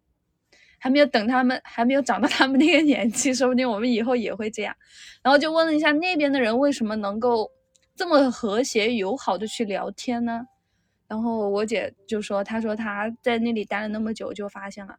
[0.79, 4.73] 还没有等他们，还没有长到他们那个年纪，说不定我们以后也会这样。
[5.21, 7.51] 然后就问了一下那边的人为什么能够
[7.93, 10.47] 这么和谐友好的去聊天呢？
[11.07, 14.95] 然后我姐就说，她说她在那里待了那么久，就发现了，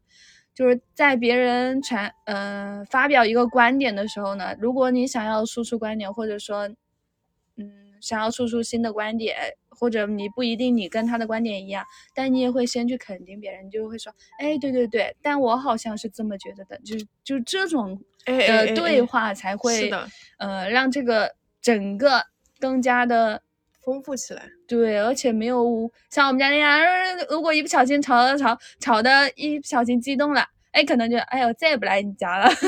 [0.55, 6.69] 就是在别人传呃发表一个观点的时候呢，如果你想要输出观点，或者说
[7.57, 9.37] 嗯想要输出新的观点，
[9.69, 19.91] 或者你不一定你跟他的观点一样，但你也会先去肯定别人，你就会说，哎，对对对，但我好像是这么觉得的，就是就这种哎哎哎的对哎话才会
[20.39, 22.23] 呃让这个整个
[22.61, 23.43] 更加的
[23.87, 24.51] 丰富起来。
[24.67, 32.51] 对，而且没有像我们家那样，呃如果一不小心吵吵吵吵的，一不小心激动了，哎，可能就哎呦再也不来你家了。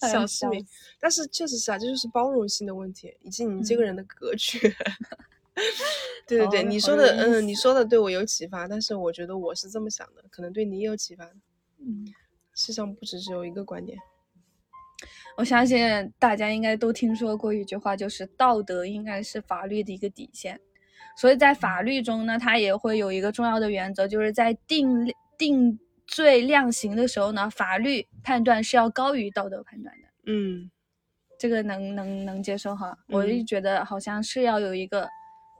[0.00, 0.64] 哎小市民
[1.00, 4.58] 但是确实是啊，这就是包容性的问题，以及你这个嗯人的格局。
[6.24, 11.24] 对对对，你说的，嗯，你说的对我有启发，但是我觉得我是这么想的，可能对你也有启发。
[11.80, 12.04] 嗯，
[12.54, 13.98] 世上不只只有一个观点。
[15.38, 15.78] 我相信
[16.18, 20.60] 大家应该都听说过一句话，就是道德应该是法律的一个底线。
[21.16, 30.08] 所以在法律中呢，它也会有一个重要的原则，就是在定定罪量刑的时候呢，法律判断是要高于道德判断的。
[30.26, 30.68] 嗯，
[31.38, 32.98] 这个能能能接受哈？
[33.06, 35.08] 我就嗯觉得好像是要有一个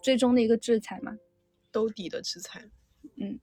[0.03, 1.17] 最终的一个制裁嘛。
[1.71, 2.61] 兜底的制裁。
[3.17, 3.39] 嗯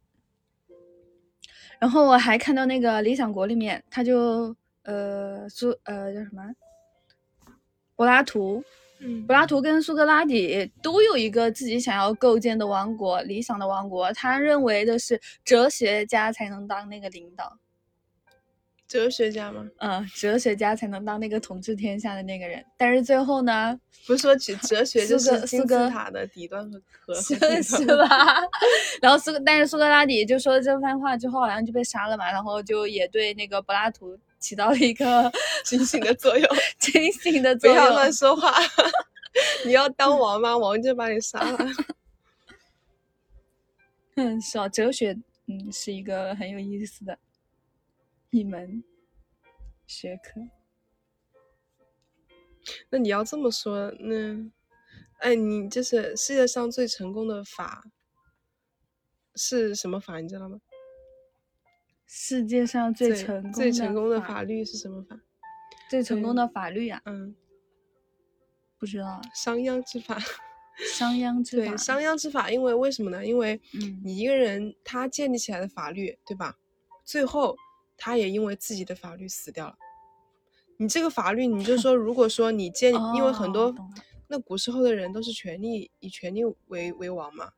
[1.80, 4.54] 然后我还看到那个《理想国》里面，他就
[4.86, 6.42] 呃苏呃叫什么
[7.96, 8.64] 柏拉图，
[9.00, 14.12] 嗯柏拉图跟苏格拉底都有一个自己想要构建的王国，理想的王国。
[14.14, 17.58] 他认为的是哲学家才能当那个领导，
[18.88, 19.66] 哲学家吗？
[19.78, 22.64] 嗯，哲学家才能当那个统治天下的那个人。
[22.78, 27.22] 但是最后呢，不是说哲哲学就是金字苏格塔的底端和和和
[27.64, 28.08] 是吧？
[29.02, 35.32] 然后苏，但是苏格拉底就说了这番话之后，好像就被杀了嘛，然后就也对那个柏拉图起到了一个
[35.66, 38.14] 警醒的作用， 警醒的不要乱。
[38.14, 38.54] 说话。
[39.66, 40.56] 你要当王吗？
[40.56, 41.58] 王就把你杀了。
[44.16, 47.18] 嗯，是啊，哲学，嗯，是一个很有意思的
[48.30, 48.84] 一门
[49.88, 50.42] 学科。
[52.90, 54.50] 那你要这么说，那，
[55.20, 57.84] 哎，你就是世界上最成功的法
[59.36, 60.20] 是什么法？
[60.22, 60.60] 你知道吗？
[62.06, 65.20] 世界上最成功最成功的法法律是什么法？
[65.90, 67.36] 最成功的法律啊，嗯，
[68.78, 70.18] 不知道啊，商鞅之法。
[70.94, 71.70] 商鞅之法。
[71.72, 73.26] 对，商鞅之法，因为为什么呢？
[73.26, 76.58] 因为嗯你一个人他建立起来的法律，对吧？
[77.06, 77.56] 最后
[77.98, 79.78] 他也因为自己的法律死掉了。
[80.78, 83.76] 你这个法律，你就说，如果说你建， 因为很哦多
[84.28, 87.54] 那古时候的人都是权力以权力为为王嘛，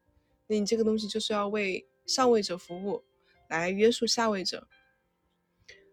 [0.47, 3.03] 那你这个东西就是要为上位者服务，
[3.47, 4.67] 来约束下位者。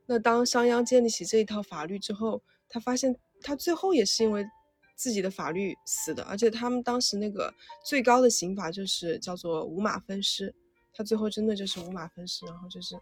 [0.07, 4.47] 那当商鞅建立起这一套法律之后，他发现他最后也是因为
[4.95, 7.53] 自己的法律死的，而且他们当时那个
[7.85, 10.55] 最高的刑罚就是叫做五马分尸，
[10.93, 12.95] 他最后真的就是五马分尸，然后就是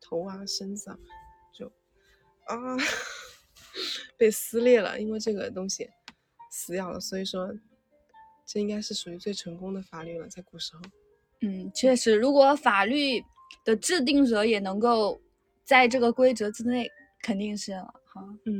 [0.00, 0.98] 头啊、身子啊，
[1.52, 1.66] 就
[2.46, 2.76] 啊
[4.16, 5.88] 被撕裂了，因为这个东西
[6.50, 7.54] 死掉了，所以说
[8.46, 10.80] 这应该是属于最成功的法律了，在古时候。
[11.42, 13.22] 嗯，确实，如果法律
[13.64, 15.20] 的制定者也能够
[15.64, 16.90] 在这个规则之内，
[17.22, 18.22] 肯定是了哈。
[18.46, 18.54] 嗯，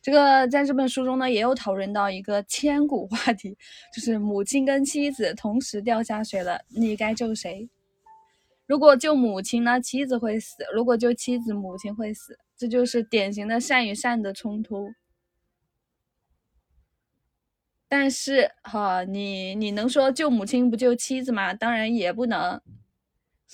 [0.00, 3.56] 这个在这本书中呢，也有讨论到一个千古话题，
[3.94, 7.68] 就是母亲跟妻子同时掉下水了，你该救谁？
[8.66, 12.38] 如果救母亲呢，妻子会死；如果救妻子，母亲会死。
[12.56, 14.94] 这就是典型的善与善的冲突。
[17.86, 21.52] 但是哈，你你能说救母亲不救妻子吗？
[21.52, 22.60] 当然也不能。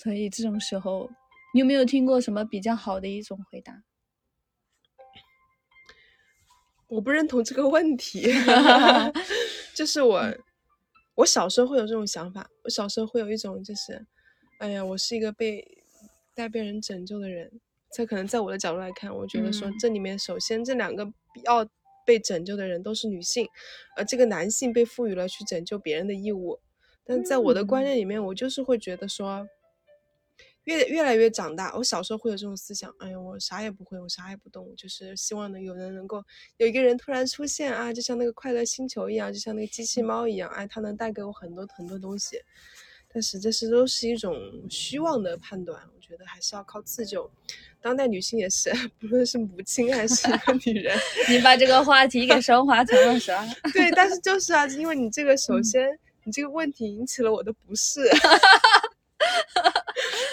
[0.01, 1.09] 所以这种时候，
[1.53, 3.83] 你有没有听过什么比较好的一种回答？
[6.89, 8.25] 我不认同这个问题，
[9.75, 10.19] 就是我，
[11.13, 12.49] 我小时候会有这种想法。
[12.63, 14.03] 我小时候会有一种就是，
[14.57, 15.63] 哎呀，我是一个被
[16.33, 17.61] 待被人拯救的人。
[17.93, 21.05] 这可能在我的角度来看，我觉得说这里面首先这两个
[21.45, 21.63] 要
[22.07, 23.47] 被拯救的人都是女性，
[23.95, 26.59] 而这个男性被赋予了去拯救别人的义务。
[27.05, 29.47] 但在我的观念里面，我就是会觉得说。
[30.71, 36.23] 越越来越长大，我小时候会有这种思想，哎呀，我啥也不会，我啥也不懂，就是希望能有人能够
[36.57, 42.37] 有一个人突然出现啊，就像那个快乐星球一样，就像那个机器猫一样，哎，它能带给我很多很多东西。
[43.13, 44.33] 但是这是都是一种
[44.69, 47.29] 虚妄的判断，我觉得还是要靠自救。
[47.81, 50.29] 当代女性也是， 不论是母亲还是
[50.65, 50.97] 女人，
[51.29, 53.45] 你把这个话题给升华成了啥？
[53.73, 55.89] 对，但是就是啊，因为你这个首先
[56.23, 58.09] 你这个问题引起了我的不适。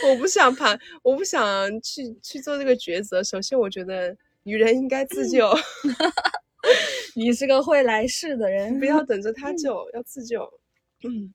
[0.09, 3.23] 我不想盘，我不想去去做这个抉择。
[3.23, 5.49] 首先，我觉得女人应该自救。
[7.15, 10.49] 你是个会来事的人，不要等着 他救，要自救。
[11.05, 11.33] 嗯，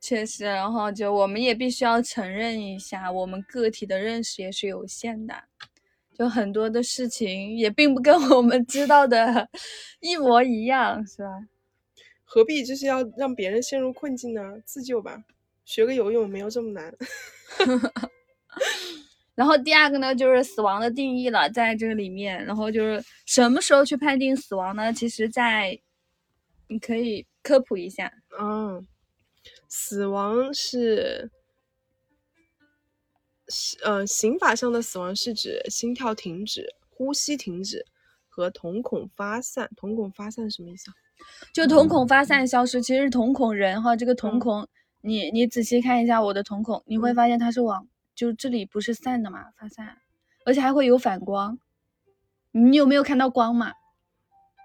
[0.00, 5.34] 确实，然后就我们也必须要承认一下，我们个体的认识也是有限的，
[6.16, 9.48] 就很多的事情也并不跟我们知道的
[10.00, 11.48] 一模一样，是吧？
[12.24, 14.60] 何必就是要让别人陷入困境呢？
[14.64, 15.24] 自救吧。
[15.66, 16.96] 学个游泳没有这么难，
[19.34, 24.92] 然后第二个呢，就是死亡的定义了，在这个里面，然后就是什么时候去判定死亡呢？
[24.92, 25.78] 其实，在
[26.68, 28.10] 你可以科普一下。
[28.38, 28.86] 嗯，
[29.68, 31.30] 死亡是，
[33.84, 37.84] 呃，刑法上的死亡是指心跳停止、呼吸停止
[38.28, 39.68] 和瞳孔发散。
[39.76, 40.94] 瞳孔发散什么意思啊？
[41.52, 44.66] 就瞳孔发散消失，其实瞳孔人哈，这个瞳孔。
[45.06, 49.98] 你你仔细看一下我的瞳孔，你会发现它是往就这里不是散的嘛，发散，
[50.44, 51.56] 而且还会有反光。
[52.50, 53.72] 你有没有看到光嘛？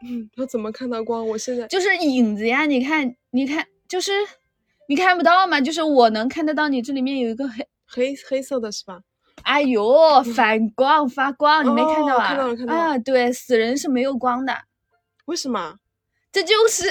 [0.04, 1.28] 嗯，他怎么看到光？
[1.28, 4.12] 我现在就是影子呀，你看，你看，就是
[4.88, 9.00] 你看不到嘛，就是我能看得到你这里面有一个黑黑黑色的是吧？
[9.44, 12.28] 哎呦，反光发光，你没看到啊？
[12.30, 12.80] 看到了，看到了。
[12.80, 14.56] 啊，对，死人是没有光的。
[15.26, 15.78] 为什么？
[16.32, 16.86] 这就是。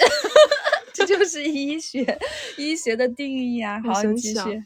[1.00, 2.18] 这 就是医学，
[2.56, 3.80] 医学的定义啊！
[3.84, 4.64] 好，继续。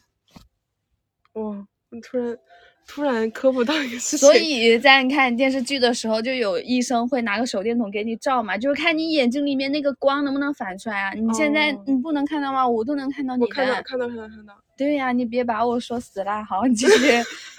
[1.35, 2.39] 哇，你突然
[2.87, 4.19] 突然科普到一个事情。
[4.29, 11.13] 所以在你看电视剧的时候，就有医生会拿个手电筒给你照嘛，就是看你眼睛里面那个光能不能反出来啊？
[11.15, 12.67] 你现在你不能看到吗？
[12.69, 13.49] 我都能看到你的。
[13.49, 14.55] 看到，看到，看到，看到。
[14.77, 16.45] 对呀，你别把我说死了。
[16.45, 17.13] 好，继续。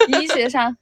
[0.20, 0.76] 医学上，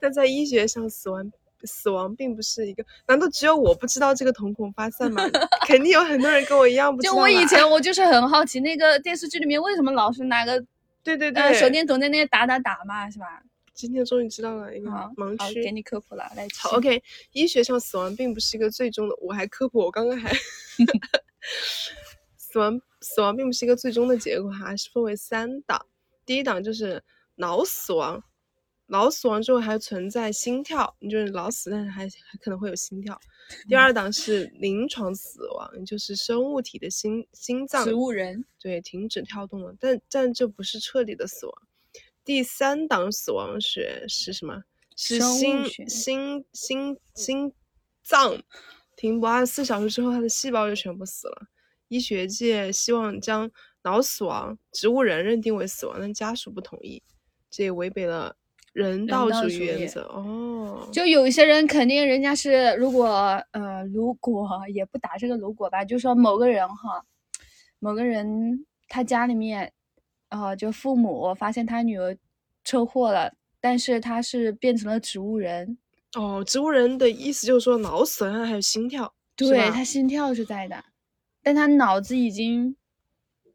[0.00, 1.30] 但在医学上，死亡。
[1.64, 5.22] 死亡并不是一个，难道只有我不知道这个瞳孔发散吗？
[5.66, 7.14] 肯定有很多人跟我一样不知道。
[7.14, 10.62] 就我以前我就是很好奇，那个电视剧里面为什么老是拿个
[11.02, 13.42] 对对对手电筒在那打打打嘛，是吧？
[13.74, 16.24] 今天终于知道了一个盲区，给你科普了。
[16.34, 20.32] 来，好，OK，医学上死亡并不是一个最终的，我还科普，我刚刚还
[22.38, 25.84] 死亡死亡并不是一个最终的结果，哈是分为三档，
[26.24, 27.02] 第一档就是
[27.34, 28.22] 脑死亡。
[28.86, 33.18] 脑死亡之后还存在心跳，你就是脑死，但是还还可能会有心跳。
[33.68, 41.54] 第二档是临床死亡，就是生物体的心心脏植物人对停止跳动了，但但这不是彻底的死亡。
[42.24, 44.62] 第三档死亡学是什么？
[44.96, 47.52] 是心心心心
[48.02, 48.42] 脏
[48.96, 51.48] 停泊二十四小时之后，它的细胞就全部死了。
[51.88, 53.50] 医学界希望将
[53.82, 57.02] 脑死亡植物人认定为死亡，但家属不同意，
[57.50, 58.36] 这也违背了。
[58.76, 63.06] 人道主义原则哦，就有一些人肯定人家是，如果
[63.52, 67.02] 呃，如果也不打这个如果吧，就说某个人哈，
[67.78, 69.72] 某个人他家里面，
[70.28, 72.14] 啊，就父母发现他女儿
[72.64, 75.78] 车祸了，但是他是变成了植物人。
[76.14, 80.84] 哦，植物人的意思就是说脑死了，还有心跳，对他心跳是在的，
[81.42, 82.76] 但他脑子已经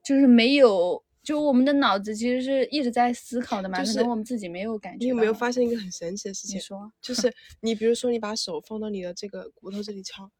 [0.03, 1.03] 就是没有。
[1.23, 4.97] 就我们的脑子其实是一直在思考的嘛，可能我们自己没有感觉。
[4.99, 6.57] 你有没有发现一个很神奇的事情？
[6.57, 10.31] 你说，就是 你比如说，你把手放到你的这个骨头这里敲，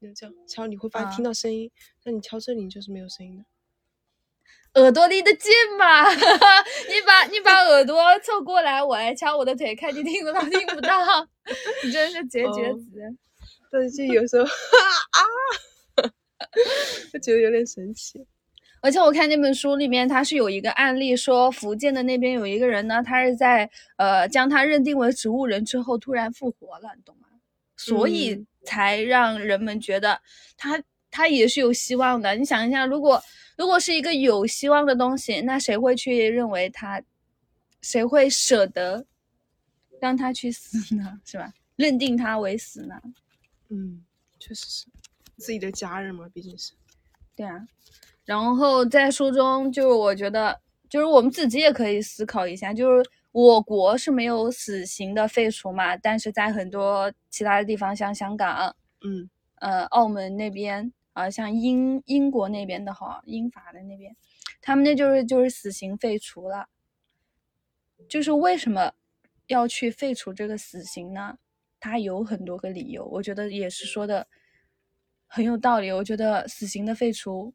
[0.00, 1.70] 你这样敲，你会发现听到声音。
[2.04, 3.44] 那你敲这里，就是没有声音的。
[4.82, 11.26] 耳朵离得近嘛， 你把你把耳朵凑过来，我来敲我的腿，看你听不到听不到。
[11.84, 12.90] 你真是绝绝子。
[13.70, 16.10] 但是有时候啊，
[17.12, 18.26] 就觉得有点神奇。
[18.86, 27.26] 而且我看那本书里面，它是有一个案例，说福建的那边有一个人呢，他是在呃将他认定为植物人之后突然复活了，你懂吗？
[27.76, 30.20] 所以才让人们觉得
[30.56, 30.80] 他
[31.10, 32.36] 他也是有希望的。
[32.36, 33.20] 你想一下，如果
[33.56, 37.02] 如果是一个有希望的东西，那谁会去认为他？
[37.82, 39.04] 谁会舍得
[40.00, 41.20] 让他去死呢？
[41.26, 41.52] 是吧？
[41.76, 43.00] 认定他为死呢？
[43.68, 44.04] 嗯，
[44.38, 44.86] 确实是
[45.36, 46.72] 自己的家人嘛，毕竟是。
[47.34, 47.66] 对啊。
[48.26, 50.60] 然后在书中，就是我觉得，
[50.90, 58.74] 就是我们自己也可以思考一下，就是我国是没有死刑的废除嘛，但是在很多其他的地方，像香港，
[59.04, 64.16] 嗯，呃，澳门那边啊，像英英国那边的哈，英法的那边，
[64.60, 66.68] 他们那就是就是死刑废除了。
[68.08, 68.92] 就是为什么
[69.46, 71.38] 要去废除这个死刑呢？
[71.78, 74.26] 它有很多个理由，我觉得也是说的
[75.28, 75.92] 很有道理。
[75.92, 77.54] 我觉得死刑的废除。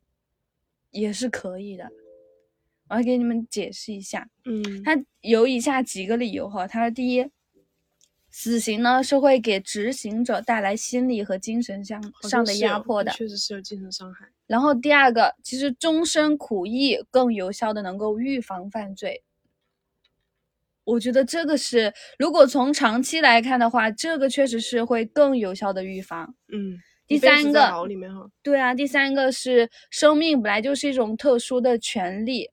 [0.92, 1.90] 也是可以的，
[2.90, 4.30] 我来给你们解释一下。
[4.46, 6.68] 嗯，他有以下几个理由哈。
[6.68, 7.26] 他说，第一，
[8.30, 14.30] 死刑呢是会给执行者带来心理和精神上上的压迫的，确实是有精神伤害。
[14.48, 19.24] 然后第二个，其实终身苦役更有效的能够预防犯罪。
[20.84, 26.36] 我觉得这个是，如果从长期来看的话，这个确实是会更有效的预防。
[26.52, 26.78] 嗯。
[27.12, 27.90] 第三个，
[28.42, 32.50] 对啊，第三个是生命本来就是一种特殊的权利，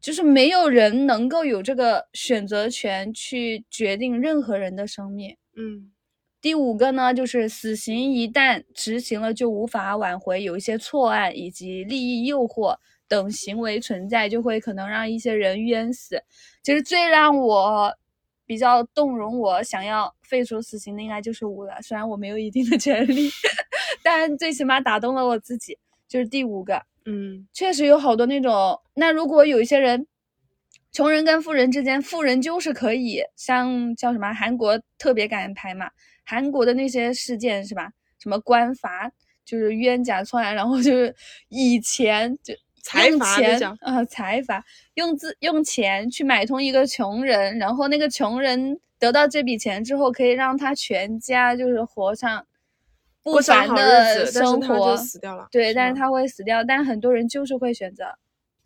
[0.00, 5.36] 就是没有人能够有这个选择权去决定任何人的生命。
[5.56, 5.90] 嗯，
[6.40, 12.76] 第五个呢，就是死刑一旦执行了就无法挽回，有一些错案以及利益诱惑
[13.08, 16.22] 等行为存在，就会可能让一些人冤死。
[16.62, 17.97] 其实最让我。
[18.48, 23.28] 比较动容我想要废除死刑的应该就是五了，虽然我没有一定的权利，
[24.02, 25.76] 但最起码打动了我自己，
[26.08, 26.82] 就是第五个。
[27.04, 30.06] 嗯，确实有好多那种，那如果有一些人，
[30.92, 35.90] 穷人跟富人之间，富人就是可以像叫什么韩国特别敢拍嘛，
[36.24, 37.92] 韩国的那些事件是吧？
[38.18, 39.12] 什么官罚
[39.44, 41.14] 就是冤假错案，然后就是
[41.50, 42.54] 以前就。
[42.94, 44.64] 用钱啊，财阀
[44.94, 52.46] 用自用钱去买通一个穷人，然后那个穷人得到这笔钱之后，可以让他全家就是活上
[53.22, 54.96] 不凡的生活。
[54.96, 58.18] 死掉了，对，但是他会死掉，但很多人就是会选择，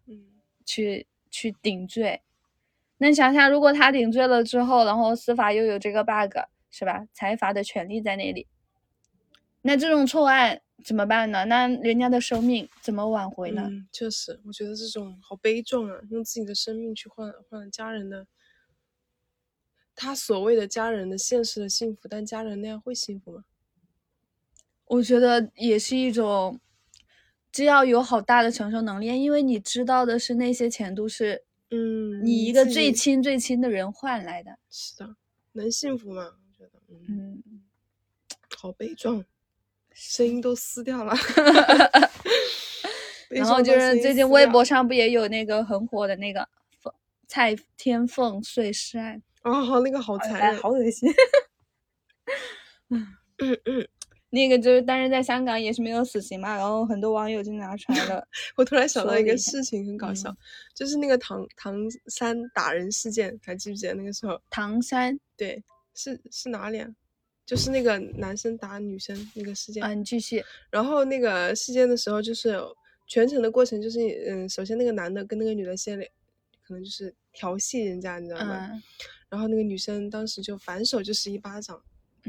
[0.06, 0.22] 嗯，
[0.64, 2.22] 去去顶罪。
[2.98, 6.38] 那你想想，如果他顶罪了之后，然后司法又有这个 bug，
[6.70, 7.04] 是吧？
[7.12, 8.46] 财阀的权利在那里，
[9.62, 10.61] 那这种错案。
[10.84, 11.44] 怎么办呢？
[11.46, 13.66] 那人家的生命怎么挽回呢？
[13.70, 16.00] 嗯，确实，我觉得这种好悲壮啊！
[16.10, 18.26] 用自己的生命去换换家人的，
[19.94, 23.44] 他所谓的家人的现实的幸福，但家人那样会幸福吗？
[24.86, 26.60] 我觉得也是一种，
[27.50, 34.58] 只要有好大的承受能力，因为你知道的是那些钱都是，嗯，你一个最亲最亲的人换来的。
[34.68, 35.16] 是的，
[35.52, 36.22] 能幸福吗？
[36.24, 36.78] 我觉得，
[37.08, 37.42] 嗯，
[38.58, 39.24] 好悲壮。
[40.04, 41.14] 声音都撕掉了，
[43.30, 46.46] 然后就是最近微博上不也有那个很火的那个
[47.28, 49.62] 蔡天凤碎尸案哦？
[49.62, 51.08] 好，那个好残忍，好恶心。
[52.90, 53.06] 嗯
[53.38, 53.88] 嗯嗯，
[54.30, 58.26] 那个就是但是在香港也是没有死刑嘛，然后很多网友就拿出来了。
[58.56, 60.34] 我突然想到一个事情，很搞笑，
[60.74, 61.74] 就是那个唐唐
[62.08, 64.38] 山打人事件，还记不记得那个时候？
[64.50, 65.62] 唐山，对，
[65.94, 66.88] 是是哪里啊？
[67.44, 70.42] 就是那个男生打女生那个事件啊，你继续。
[70.70, 72.58] 然后那个事件的时候，就是
[73.06, 75.98] 全程的过程，就是嗯，首先那个男的跟那个女的先，
[76.62, 78.70] 可能就是调戏人家，你知道吗？
[79.28, 81.82] 然后那个女生当时就反手就是一巴掌，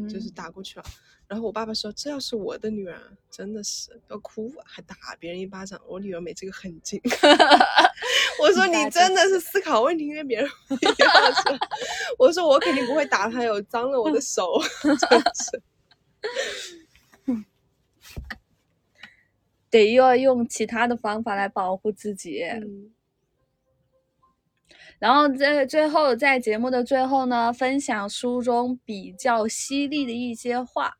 [0.09, 0.85] 就是打过去了。
[1.27, 2.99] 然后我爸爸说：“这要是我的女儿，
[3.31, 5.79] 真的是要哭，还打别人一巴掌。
[5.87, 7.01] 我女儿没这个狠劲。”
[8.41, 11.11] 我说：“你真的是思考问题因为别人不一样。”
[12.19, 14.61] 我说：“我肯定不会打他，有脏了我的手。
[14.83, 15.61] ”真是，
[19.69, 22.43] 得要用其他的方法来保护自己。
[25.03, 30.93] 然后在最后，在节目的最后呢，分享书中比较犀利的一些话。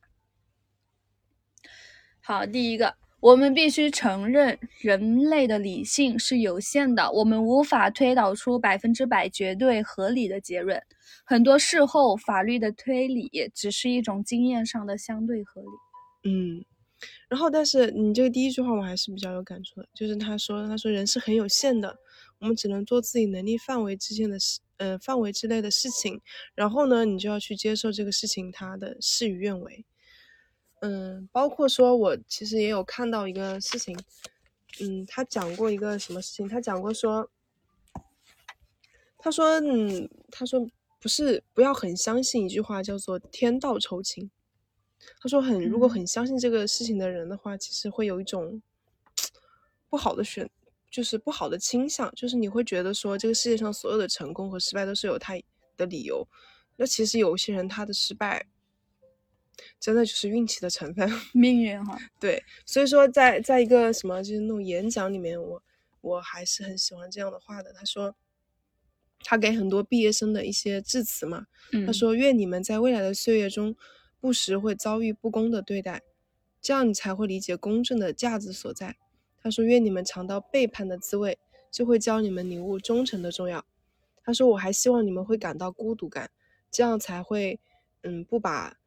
[2.20, 10.84] 好，第一个，我们必须承认，人类的理性是有限的，我们无法推导出百分之百绝对合理的结论。
[11.24, 16.30] 很多事后法律的推理只是一种经验上的相对合理。
[16.30, 16.66] 嗯，
[17.30, 21.98] 然后，但是你这个第一句话我还是比较有感触的，就是他说，他说人是很有限的，
[22.44, 26.22] 我们只能做自己能力范围之间的事，呃，范围之内的事情。
[26.54, 29.86] 然后呢，你就要去接受这个事情它的事与愿违。
[30.82, 33.98] 嗯，包括说我其实也有看到一个事情，
[34.82, 36.46] 嗯，他讲过一个什么事情？
[36.46, 37.32] 他讲过说，
[39.18, 40.68] 他说，嗯，他说
[41.00, 44.30] 不是不要很相信一句话，叫做天道酬勤。
[45.22, 48.62] 他说很，如果很相信这个事情的人的话，其实会有一种
[49.90, 50.50] 不好的选，
[50.94, 55.34] 就是不好的倾向，就是你会觉得说这个世界上所有的成功和失败都是有他
[55.76, 56.28] 的理由。
[56.76, 58.46] 那其实有些人他的失败，
[59.80, 61.98] 真的就是运气的成分， 命运哈。
[62.20, 65.64] 对，所以说在在一个什么就是那种演讲里面，我
[66.02, 67.74] 我还是很喜欢这样的话的。
[67.74, 68.16] 他说，
[69.22, 71.48] 他给很多毕业生的一些致辞嘛，
[71.88, 73.76] 他说愿你们在未来的岁月中。
[74.20, 76.02] 不时会遭遇不公的对待，
[76.62, 78.96] 这样你才会理解公正的价值所在。
[79.44, 81.38] 他说：“愿你们尝到背叛的滋味，
[81.70, 83.64] 就会教你们领悟忠诚的重要。”
[84.24, 86.32] 他说：“我还希望你们会感到孤独感，
[86.72, 87.60] 这样才会，
[88.04, 88.78] 嗯，不把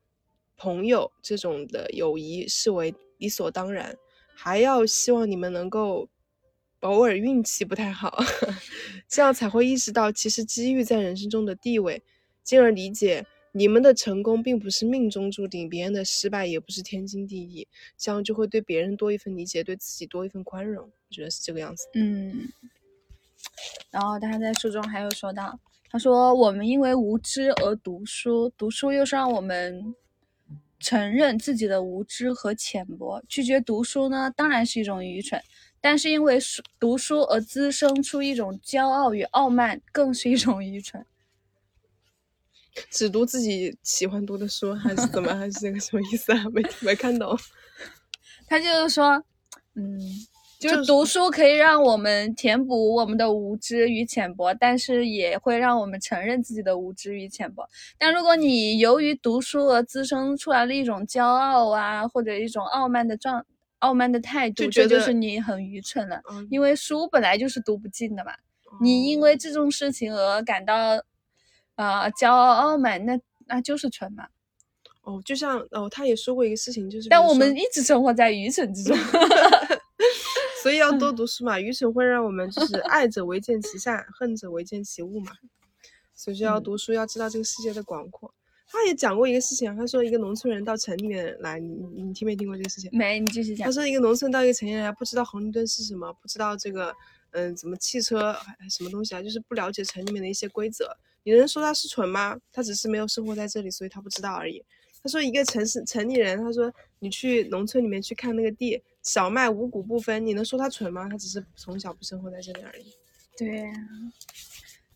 [0.56, 3.94] 朋友这种的友谊视为理所当然。
[4.34, 6.08] 还要希望你们能够
[6.80, 8.18] 偶尔运气不太好，
[9.06, 12.02] 这样才会意识到其实机遇在人生中的地位，
[12.42, 13.26] 进而理解。”
[13.56, 20.84] 你们的成功并不是命中注定，别人的失败也不是天经地义，这样就会对别人多一份理解，对自己多一份宽容。
[20.84, 21.88] 我觉得是这个样子。
[21.94, 22.48] 嗯。
[23.90, 29.94] 然后他在书中还有说到，他说我们因为无知而读书，读书又是让我们
[30.78, 35.40] 承认自己的无知和浅薄，拒绝读书呢，当然是一种愚蠢。
[35.80, 41.06] 但是因为书读书而滋生出一种骄傲与傲慢，更是一种愚蠢。
[42.90, 45.34] 只读自己喜欢读的书，还是怎么？
[45.34, 46.44] 还是那个什么意思啊？
[46.52, 47.36] 没没看懂。
[48.46, 49.22] 他就是说，
[49.74, 49.98] 嗯，
[50.60, 57.68] 就是读书可以让我们填补我们的无知与浅薄，但是也会让我们承认自己的无知与浅薄。
[57.98, 63.44] 但如果你由于读书而滋生出来了一种骄傲啊，或者一种傲慢的状、
[63.80, 66.20] 傲慢的态度，这就是你很愚蠢了。
[66.50, 68.32] 因为书本来就是读不尽的嘛，
[68.80, 71.02] 你因为这种事情而感到。
[71.76, 74.26] 啊，骄傲傲慢，那那就是蠢嘛。
[75.02, 78.96] 哦，就像哦，他也说过一个事情，就是但我们一直生活在愚蠢之中，
[80.62, 81.60] 所以要多读书嘛。
[81.60, 85.30] 愚蠢会让我们就是 爱者为见其善，恨者为见其恶嘛。
[86.12, 88.34] 所以就要读书，要知道这个世界的广阔。
[88.68, 92.90] 他也讲过一个事情啊，他说一个农村人到城里面来，你你听没听过这个事情？
[92.92, 93.64] 没，你继续讲。
[93.64, 96.92] 他说一个农村到一个城里来，不知道红绿灯是什么，不知道这个
[97.30, 98.34] 嗯，怎么汽车
[98.68, 100.96] 什么东西啊，就是不了解城里面的一些规则。
[101.26, 102.38] 你能说他是蠢吗？
[102.52, 104.64] 他只是没有生活在这里，所以他不知道而已。
[105.02, 111.08] 他说一个城市城里人，他说你去农村里面去看那个地，小麦五谷不分，你能说他蠢吗？
[111.08, 112.92] 他只是从小不生活在这里而已。
[113.36, 113.64] 对，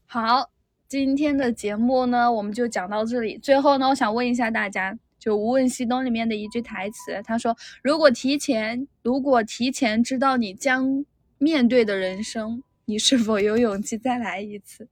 [0.06, 0.48] 好，
[0.86, 3.36] 今天的节目呢，我们就讲到这里。
[3.36, 11.04] 最后呢，我想问一下大家，就《无问西东》里面的一句台词，他说：“如果提前，如果提前知道你将
[11.38, 14.86] 面对的人生，你是否有勇气再来一次？”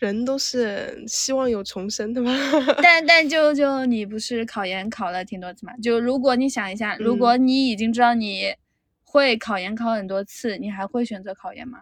[0.00, 2.32] 人都是希望有重生的嘛，
[2.82, 5.76] 但但就就你不是考研考了挺多次嘛？
[5.82, 8.54] 就如果你想一下，如果你已经知道你
[9.04, 11.80] 会考研考很多次，你还会选择考研吗？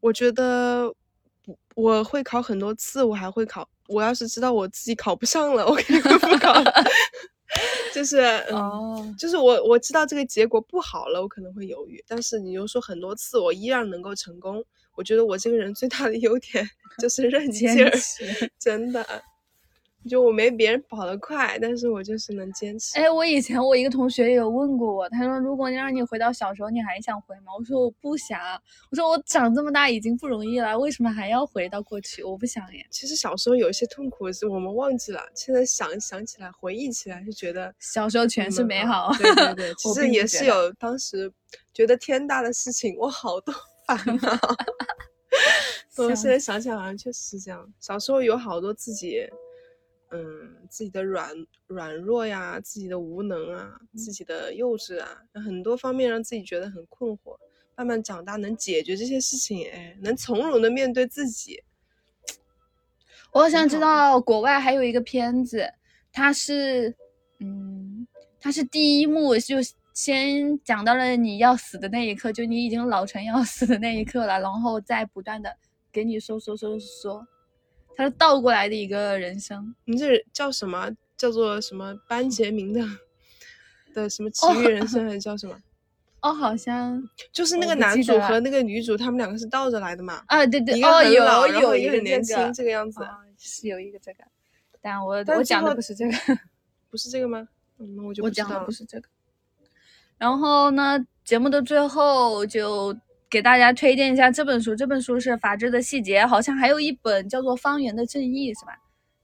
[0.00, 0.94] 我觉得
[1.74, 3.68] 我会考很多次，我还会考。
[3.88, 6.52] 我要是知道我自己考不上了，我肯定会不考。
[7.94, 8.18] 就是
[8.50, 12.04] 哦，就是我我知道这个结果不好了，我可能会犹豫。
[12.06, 14.62] 但是你又说很多次，我依然能够成功。
[14.98, 16.68] 我觉得我这个人最大的优点
[16.98, 17.90] 就是韧劲儿，
[18.58, 19.06] 真的。
[20.08, 22.98] 就我没别人跑得快，但是我就是能坚持。
[22.98, 27.52] 哎，我以前我一个同学也有问过我，他说如果你让你回到小时候，你还想回吗？
[27.58, 28.40] 我说我不想。
[28.90, 32.22] 我说我长这么大已经不容易了，为什么还要回到过去？
[32.22, 32.86] 我不想耶。
[32.90, 39.12] 其实小时候有一些痛苦是我们忘记了，现在想想起来，回忆起来就觉得小时候全是美好。
[39.18, 41.30] 对对对， 其实也是有当时
[41.74, 43.52] 觉得天大的事情，我好多
[43.96, 44.38] 烦恼。
[45.96, 47.72] 我现在想起来，好像确实是这样。
[47.80, 49.28] 小时候有好多自己。
[50.10, 51.30] 嗯，自己的软
[51.66, 57.36] 软弱呀，自己的无能啊，自己的幼稚啊，很多方面让自己觉得很困惑。
[57.76, 61.62] 慢慢长大，能解决这些事情，哎，能从容的面对自己。
[63.32, 65.70] 我好像知道国外还有一个片子，
[66.10, 66.96] 它是，
[67.40, 68.08] 嗯，
[68.40, 69.58] 它是第一幕就
[69.98, 75.52] 先讲到了你要死的那一刻，就你已经老成要死的那一刻了， 然后再不断的
[75.90, 77.26] 给你说说说说。
[77.96, 80.88] 它是倒过来的一个人生，你这叫什么？
[81.16, 82.80] 叫做什么班杰明的
[83.92, 85.60] 的什么奇遇人生还是叫什么？
[86.20, 90.22] 哦，好像就是那个男主和那个女主，他们两个是倒着来的嘛？
[90.28, 93.02] 啊，对对，哦，有很老，然后有一个很年这个轻，这个样子。
[93.02, 94.22] 哦是有一个这个，
[94.80, 96.12] 但我我讲的后不是这个。
[96.88, 97.48] 不是这个吗？
[97.78, 98.64] 嗯，那我就不知我讲的。
[98.64, 99.08] 不是这个。
[100.18, 102.96] 然后呢，节目的最后就
[103.30, 108.72] 给大家推荐一下这本书，这本书是《法治的细节》，好像还有一本叫做《方圆的正义》，是吧？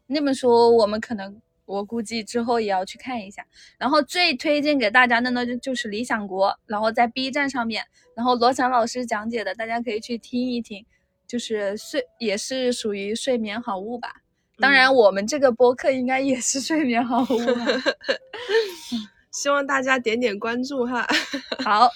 [0.07, 3.45] 那本书我们可能我估计之后也要去看一下。
[3.79, 7.83] 然后最推荐给大家的呢，就就是《理想国》，然后在 B 站上面，
[8.15, 10.85] 然后罗翔老师讲解的，大家可以去听一听，
[11.27, 14.17] 就是睡也是属于睡眠好物吧。
[14.59, 17.67] 当然，嗯我们这个播客应该也是睡眠好物吧。
[19.35, 21.05] 希望大家点点关注哈，
[21.65, 21.91] 好，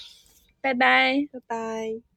[0.61, 1.15] 拜拜。
[1.33, 2.08] 拜拜。